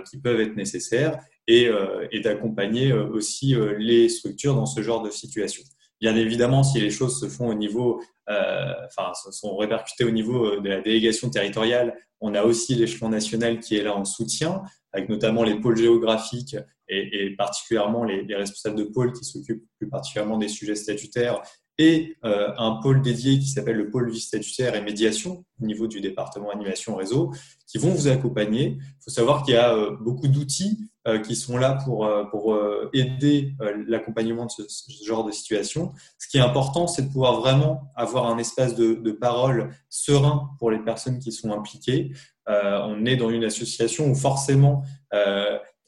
qui 0.08 0.18
peuvent 0.18 0.40
être 0.40 0.56
nécessaires 0.56 1.18
et, 1.46 1.68
et 2.10 2.20
d'accompagner 2.20 2.92
aussi 2.92 3.54
les 3.78 4.08
structures 4.08 4.54
dans 4.54 4.66
ce 4.66 4.82
genre 4.82 5.02
de 5.02 5.10
situation. 5.10 5.62
Bien 6.00 6.16
évidemment, 6.16 6.62
si 6.62 6.80
les 6.80 6.90
choses 6.90 7.20
se 7.20 7.28
font 7.28 7.48
au 7.48 7.54
niveau, 7.54 8.02
enfin, 8.26 9.12
sont 9.30 9.56
répercutées 9.56 10.04
au 10.04 10.10
niveau 10.10 10.58
de 10.60 10.68
la 10.68 10.80
délégation 10.80 11.28
territoriale, 11.30 11.94
on 12.20 12.34
a 12.34 12.42
aussi 12.42 12.74
l'échelon 12.74 13.10
national 13.10 13.60
qui 13.60 13.76
est 13.76 13.82
là 13.82 13.94
en 13.94 14.04
soutien 14.04 14.62
avec 14.98 15.08
notamment 15.08 15.42
les 15.42 15.60
pôles 15.60 15.76
géographiques 15.76 16.56
et, 16.88 17.34
particulièrement 17.36 18.04
les, 18.04 18.34
responsables 18.34 18.76
de 18.76 18.84
pôles 18.84 19.12
qui 19.12 19.24
s'occupent 19.24 19.64
plus 19.78 19.88
particulièrement 19.88 20.38
des 20.38 20.48
sujets 20.48 20.74
statutaires 20.74 21.40
et 21.78 22.16
euh, 22.24 22.52
un 22.58 22.72
pôle 22.82 23.02
dédié 23.02 23.38
qui 23.38 23.46
s'appelle 23.46 23.76
le 23.76 23.88
pôle 23.88 24.10
vie 24.10 24.20
statutaire 24.20 24.74
et 24.74 24.82
médiation 24.82 25.44
au 25.62 25.64
niveau 25.64 25.86
du 25.86 26.00
département 26.00 26.50
animation 26.50 26.96
réseau 26.96 27.32
qui 27.66 27.78
vont 27.78 27.90
vous 27.90 28.08
accompagner. 28.08 28.78
Il 28.80 29.04
faut 29.04 29.10
savoir 29.10 29.44
qu'il 29.44 29.54
y 29.54 29.56
a 29.56 29.74
euh, 29.74 29.96
beaucoup 30.00 30.26
d'outils 30.26 30.90
euh, 31.06 31.20
qui 31.20 31.36
sont 31.36 31.56
là 31.56 31.78
pour, 31.84 32.10
pour 32.30 32.58
aider 32.92 33.54
l'accompagnement 33.86 34.46
de 34.46 34.50
ce, 34.68 35.04
genre 35.04 35.24
de 35.24 35.30
situation. 35.30 35.92
Ce 36.18 36.26
qui 36.28 36.38
est 36.38 36.42
important, 36.42 36.88
c'est 36.88 37.02
de 37.02 37.12
pouvoir 37.12 37.40
vraiment 37.40 37.92
avoir 37.94 38.26
un 38.26 38.38
espace 38.38 38.74
de, 38.74 38.94
de 38.94 39.12
parole 39.12 39.70
serein 39.88 40.50
pour 40.58 40.70
les 40.70 40.80
personnes 40.80 41.20
qui 41.20 41.30
sont 41.30 41.52
impliquées. 41.52 42.12
on 42.46 43.06
est 43.06 43.16
dans 43.16 43.30
une 43.30 43.44
association 43.44 44.10
où 44.10 44.14
forcément 44.14 44.82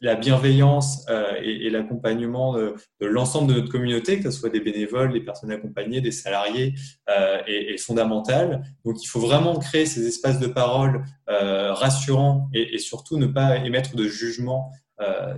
la 0.01 0.15
bienveillance 0.15 1.05
euh, 1.11 1.35
et, 1.43 1.69
l'accompagnement 1.71 2.55
de, 2.55 2.75
l'ensemble 3.01 3.53
de 3.53 3.61
notre 3.61 3.71
communauté, 3.71 4.19
que 4.21 4.31
ce 4.31 4.39
soit 4.39 4.49
des 4.49 4.61
bénévoles, 4.61 5.13
des 5.13 5.21
personnes 5.21 5.51
accompagnées, 5.51 6.01
des 6.01 6.13
salariés, 6.13 6.75
euh, 7.09 7.39
est, 7.47 7.77
fondamental. 7.79 8.63
Donc, 8.85 9.03
il 9.03 9.07
faut 9.07 9.21
vraiment 9.21 9.59
créer 9.59 9.87
ces 9.87 10.07
espaces 10.07 10.39
de 10.39 10.47
parole 10.47 11.05
euh, 11.29 11.73
rassurants 11.73 12.49
et, 12.55 12.79
surtout 12.79 13.19
ne 13.19 13.27
pas 13.27 13.59
émettre 13.59 13.95
de 13.95 14.05
jugement 14.05 14.71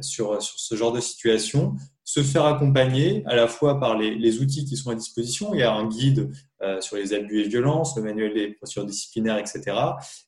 sur, 0.01 0.43
sur 0.43 0.59
ce 0.59 0.75
genre 0.75 0.93
de 0.93 0.99
situation. 0.99 1.77
Se 2.03 2.21
faire 2.21 2.47
accompagner 2.47 3.23
à 3.27 3.37
la 3.37 3.47
fois 3.47 3.79
par 3.79 3.97
les, 3.97 4.17
les 4.17 4.41
outils 4.41 4.65
qui 4.65 4.77
sont 4.77 4.91
à 4.91 4.97
disposition. 4.97 5.55
Il 5.55 5.61
y 5.61 5.63
a 5.63 5.73
un 5.73 5.87
guide 5.87 6.33
sur 6.81 6.97
les 6.97 7.15
abus 7.15 7.43
et 7.43 7.49
violences, 7.49 7.97
le 7.97 8.03
manuel 8.03 8.35
des 8.35 8.49
procédures 8.49 8.87
disciplinaires, 8.87 9.39
etc. 9.39 9.63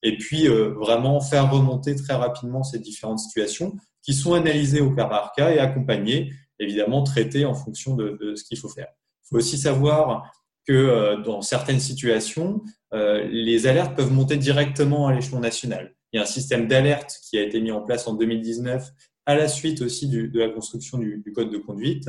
Et 0.05 0.17
puis, 0.19 0.47
vraiment 0.47 1.21
faire 1.21 1.51
remonter 1.51 1.97
très 1.97 2.15
rapidement 2.15 2.63
ces 2.63 2.79
différentes 2.79 3.19
situations 3.19 3.75
qui 4.05 4.15
sont 4.15 4.35
analysés 4.35 4.81
au 4.81 4.91
cas 4.91 5.07
par 5.07 5.33
cas 5.33 5.51
et 5.51 5.59
accompagnés, 5.59 6.33
évidemment 6.59 7.03
traités 7.03 7.45
en 7.45 7.55
fonction 7.55 7.97
de, 7.97 8.35
ce 8.37 8.45
qu'il 8.45 8.59
faut 8.59 8.69
faire. 8.69 8.89
Il 9.25 9.29
faut 9.31 9.37
aussi 9.37 9.59
savoir 9.59 10.31
que 10.67 11.21
dans 11.25 11.43
certaines 11.43 11.81
situations, 11.81 12.63
les 12.93 13.67
alertes 13.67 13.97
peuvent 13.97 14.13
monter 14.13 14.37
directement 14.37 15.09
à 15.09 15.15
l'échelon 15.15 15.41
national. 15.41 15.95
Il 16.13 16.19
y 16.19 16.21
a 16.21 16.23
un 16.23 16.27
système 16.27 16.69
d'alerte 16.69 17.19
qui 17.29 17.39
a 17.39 17.43
été 17.43 17.61
mis 17.61 17.73
en 17.73 17.81
place 17.81 18.07
en 18.07 18.15
2019 18.15 18.89
à 19.27 19.35
la 19.35 19.49
suite 19.49 19.81
aussi 19.81 20.09
de 20.09 20.39
la 20.39 20.51
construction 20.51 20.99
du, 20.99 21.33
code 21.35 21.51
de 21.51 21.59
conduite, 21.59 22.09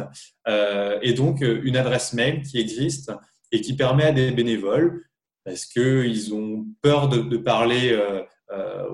et 1.01 1.13
donc 1.13 1.41
une 1.41 1.77
adresse 1.77 2.13
mail 2.13 2.41
qui 2.43 2.59
existe 2.59 3.11
et 3.51 3.61
qui 3.61 3.75
permet 3.75 4.03
à 4.03 4.11
des 4.11 4.31
bénévoles, 4.31 5.05
parce 5.45 5.65
qu'ils 5.65 6.33
ont 6.33 6.65
peur 6.81 7.07
de, 7.07 7.37
parler 7.37 7.91
euh, 7.91 8.21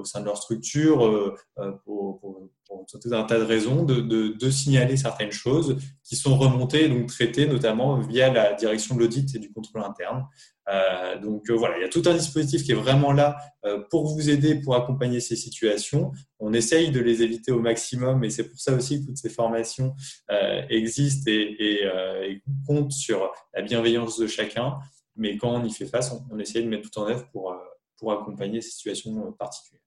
au 0.01 0.03
sein 0.03 0.19
de 0.19 0.25
leur 0.25 0.37
structure 0.37 1.05
euh, 1.05 1.35
euh, 1.59 1.71
pour, 1.85 2.19
pour, 2.19 2.85
tout 2.87 3.13
un 3.13 3.23
tas 3.23 3.37
de 3.37 3.43
raisons, 3.43 3.83
de, 3.83 4.49
signaler 4.49 4.97
certaines 4.97 5.31
choses 5.31 5.77
qui 6.03 6.15
sont 6.15 6.37
remontées 6.37 6.85
et 6.85 6.89
donc 6.89 7.07
traitées 7.07 7.45
notamment 7.45 7.99
via 7.99 8.31
la 8.31 8.53
direction 8.53 8.95
de 8.95 9.01
l'audit 9.01 9.35
et 9.35 9.39
du 9.39 9.51
contrôle 9.51 9.83
interne. 9.83 10.25
Euh, 10.69 11.19
donc 11.19 11.49
voilà, 11.51 11.77
il 11.77 11.81
y 11.81 11.85
a 11.85 11.89
tout 11.89 12.01
un 12.05 12.13
dispositif 12.13 12.63
qui 12.63 12.71
est 12.71 12.75
vraiment 12.75 13.11
là 13.11 13.37
pour 13.89 14.07
vous 14.07 14.29
aider, 14.29 14.55
pour 14.55 14.75
accompagner 14.75 15.19
ces 15.19 15.35
situations. 15.35 16.11
On 16.39 16.53
essaye 16.53 16.91
de 16.91 16.99
les 16.99 17.23
éviter 17.23 17.51
au 17.51 17.59
maximum 17.59 18.23
et 18.23 18.29
c'est 18.29 18.49
pour 18.49 18.59
ça 18.59 18.73
aussi 18.73 19.01
que 19.01 19.07
toutes 19.07 19.17
ces 19.17 19.29
formations 19.29 19.93
existent 20.69 21.29
et, 21.29 22.41
comptent 22.65 22.93
sur 22.93 23.31
la 23.53 23.61
bienveillance 23.61 24.17
de 24.17 24.27
chacun. 24.27 24.77
Mais 25.17 25.37
quand 25.37 25.53
on 25.53 25.63
y 25.63 25.71
fait 25.71 25.85
face, 25.85 26.13
on 26.31 26.39
essaye 26.39 26.63
de 26.63 26.69
mettre 26.69 26.89
tout 26.89 26.99
en 26.99 27.07
œuvre 27.07 27.27
pour 27.31 27.53
pour 28.01 28.11
accompagner 28.11 28.61
ces 28.61 28.71
situations 28.71 29.27
euh, 29.27 29.31
particulières. 29.31 29.79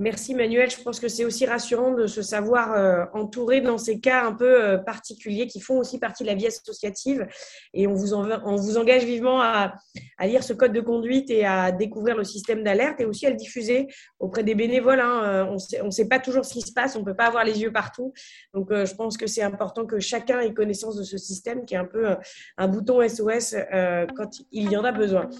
Merci 0.00 0.34
Manuel. 0.34 0.68
Je 0.68 0.82
pense 0.82 0.98
que 0.98 1.06
c'est 1.06 1.24
aussi 1.24 1.46
rassurant 1.46 1.94
de 1.94 2.08
se 2.08 2.20
savoir 2.20 2.72
euh, 2.72 3.04
entouré 3.14 3.60
dans 3.60 3.78
ces 3.78 4.00
cas 4.00 4.26
un 4.26 4.32
peu 4.32 4.60
euh, 4.60 4.76
particuliers 4.76 5.46
qui 5.46 5.60
font 5.60 5.78
aussi 5.78 6.00
partie 6.00 6.24
de 6.24 6.28
la 6.28 6.34
vie 6.34 6.48
associative. 6.48 7.28
Et 7.72 7.86
on 7.86 7.94
vous, 7.94 8.12
on 8.12 8.56
vous 8.56 8.76
engage 8.76 9.04
vivement 9.04 9.40
à, 9.40 9.72
à, 10.18 10.26
lire 10.26 10.42
ce 10.42 10.52
code 10.52 10.72
de 10.72 10.80
conduite 10.80 11.30
et 11.30 11.46
à 11.46 11.70
découvrir 11.70 12.16
le 12.16 12.24
système 12.24 12.64
d'alerte 12.64 13.00
et 13.00 13.04
aussi 13.04 13.24
à 13.24 13.30
le 13.30 13.36
diffuser 13.36 13.86
auprès 14.18 14.42
des 14.42 14.56
bénévoles. 14.56 15.00
Hein. 15.00 15.48
On 15.80 15.86
ne 15.86 15.90
sait 15.90 16.08
pas 16.08 16.18
toujours 16.18 16.44
ce 16.44 16.54
qui 16.54 16.62
se 16.62 16.72
passe, 16.72 16.96
on 16.96 17.00
ne 17.00 17.04
peut 17.04 17.16
pas 17.16 17.28
avoir 17.28 17.44
les 17.44 17.62
yeux 17.62 17.72
partout. 17.72 18.12
Donc 18.52 18.74
je 18.74 18.94
pense 18.96 19.16
que 19.16 19.28
c'est 19.28 19.42
important 19.42 19.86
que 19.86 20.00
chacun 20.00 20.40
ait 20.40 20.52
connaissance 20.52 20.96
de 20.96 21.04
ce 21.04 21.18
système 21.18 21.64
qui 21.64 21.74
est 21.74 21.78
un 21.78 21.84
peu 21.84 22.16
un 22.56 22.66
bouton 22.66 23.06
SOS 23.08 23.54
quand 24.16 24.30
il 24.50 24.72
y 24.72 24.76
en 24.76 24.82
a 24.82 24.90
besoin. 24.90 25.30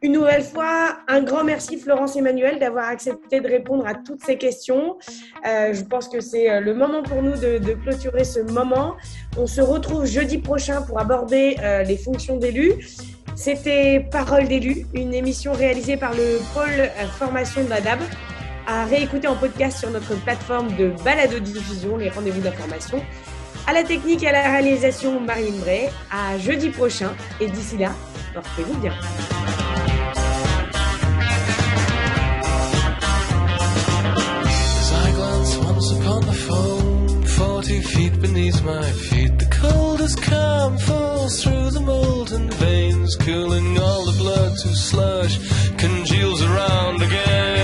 Une 0.00 0.12
nouvelle 0.12 0.44
fois, 0.44 0.98
un 1.08 1.22
grand 1.22 1.42
merci 1.42 1.76
Florence 1.76 2.14
Emmanuel 2.14 2.60
d'avoir 2.60 2.88
accepté 2.88 3.40
de 3.40 3.48
répondre 3.48 3.84
à 3.84 3.94
toutes 3.94 4.22
ces 4.24 4.38
questions. 4.38 4.96
Euh, 5.44 5.74
je 5.74 5.82
pense 5.82 6.08
que 6.08 6.20
c'est 6.20 6.48
euh, 6.48 6.60
le 6.60 6.72
moment 6.72 7.02
pour 7.02 7.20
nous 7.20 7.36
de, 7.36 7.74
clôturer 7.82 8.22
ce 8.22 8.38
moment. 8.38 8.94
On 9.36 9.48
se 9.48 9.60
retrouve 9.60 10.06
jeudi 10.06 10.38
prochain 10.38 10.82
pour 10.82 11.00
aborder 11.00 11.56
euh, 11.60 11.82
les 11.82 11.96
fonctions 11.96 12.36
d'élus. 12.36 12.74
C'était 13.34 14.06
Parole 14.12 14.46
d'élu, 14.46 14.86
une 14.94 15.12
émission 15.14 15.52
réalisée 15.52 15.96
par 15.96 16.12
le 16.12 16.38
pôle 16.54 16.90
formation 17.18 17.64
de 17.64 17.70
la 17.70 17.80
DAB, 17.80 18.00
à 18.68 18.84
réécouter 18.84 19.26
en 19.26 19.36
podcast 19.36 19.78
sur 19.78 19.90
notre 19.90 20.14
plateforme 20.22 20.76
de 20.76 20.92
balado-diffusion, 21.04 21.96
les 21.96 22.10
rendez-vous 22.10 22.40
d'information. 22.40 23.02
À 23.66 23.72
la 23.72 23.82
technique 23.82 24.22
et 24.22 24.28
à 24.28 24.32
la 24.32 24.42
réalisation, 24.42 25.20
Marine 25.20 25.58
Bray. 25.60 25.88
À 26.10 26.38
jeudi 26.38 26.70
prochain. 26.70 27.10
Et 27.40 27.48
d'ici 27.48 27.76
là, 27.76 27.90
portez-vous 28.32 28.78
bien. 28.78 28.94
empty 37.68 37.86
feet 37.86 38.20
beneath 38.20 38.64
my 38.64 38.90
feet. 38.92 39.38
The 39.38 39.44
coldest 39.46 40.22
calm 40.22 40.78
falls 40.78 41.42
through 41.42 41.70
the 41.70 41.80
molten 41.80 42.50
veins, 42.52 43.14
cooling 43.16 43.78
all 43.78 44.06
the 44.06 44.16
blood 44.18 44.56
to 44.58 44.68
slush, 44.74 45.38
congeals 45.76 46.42
around 46.42 47.02
again. 47.02 47.57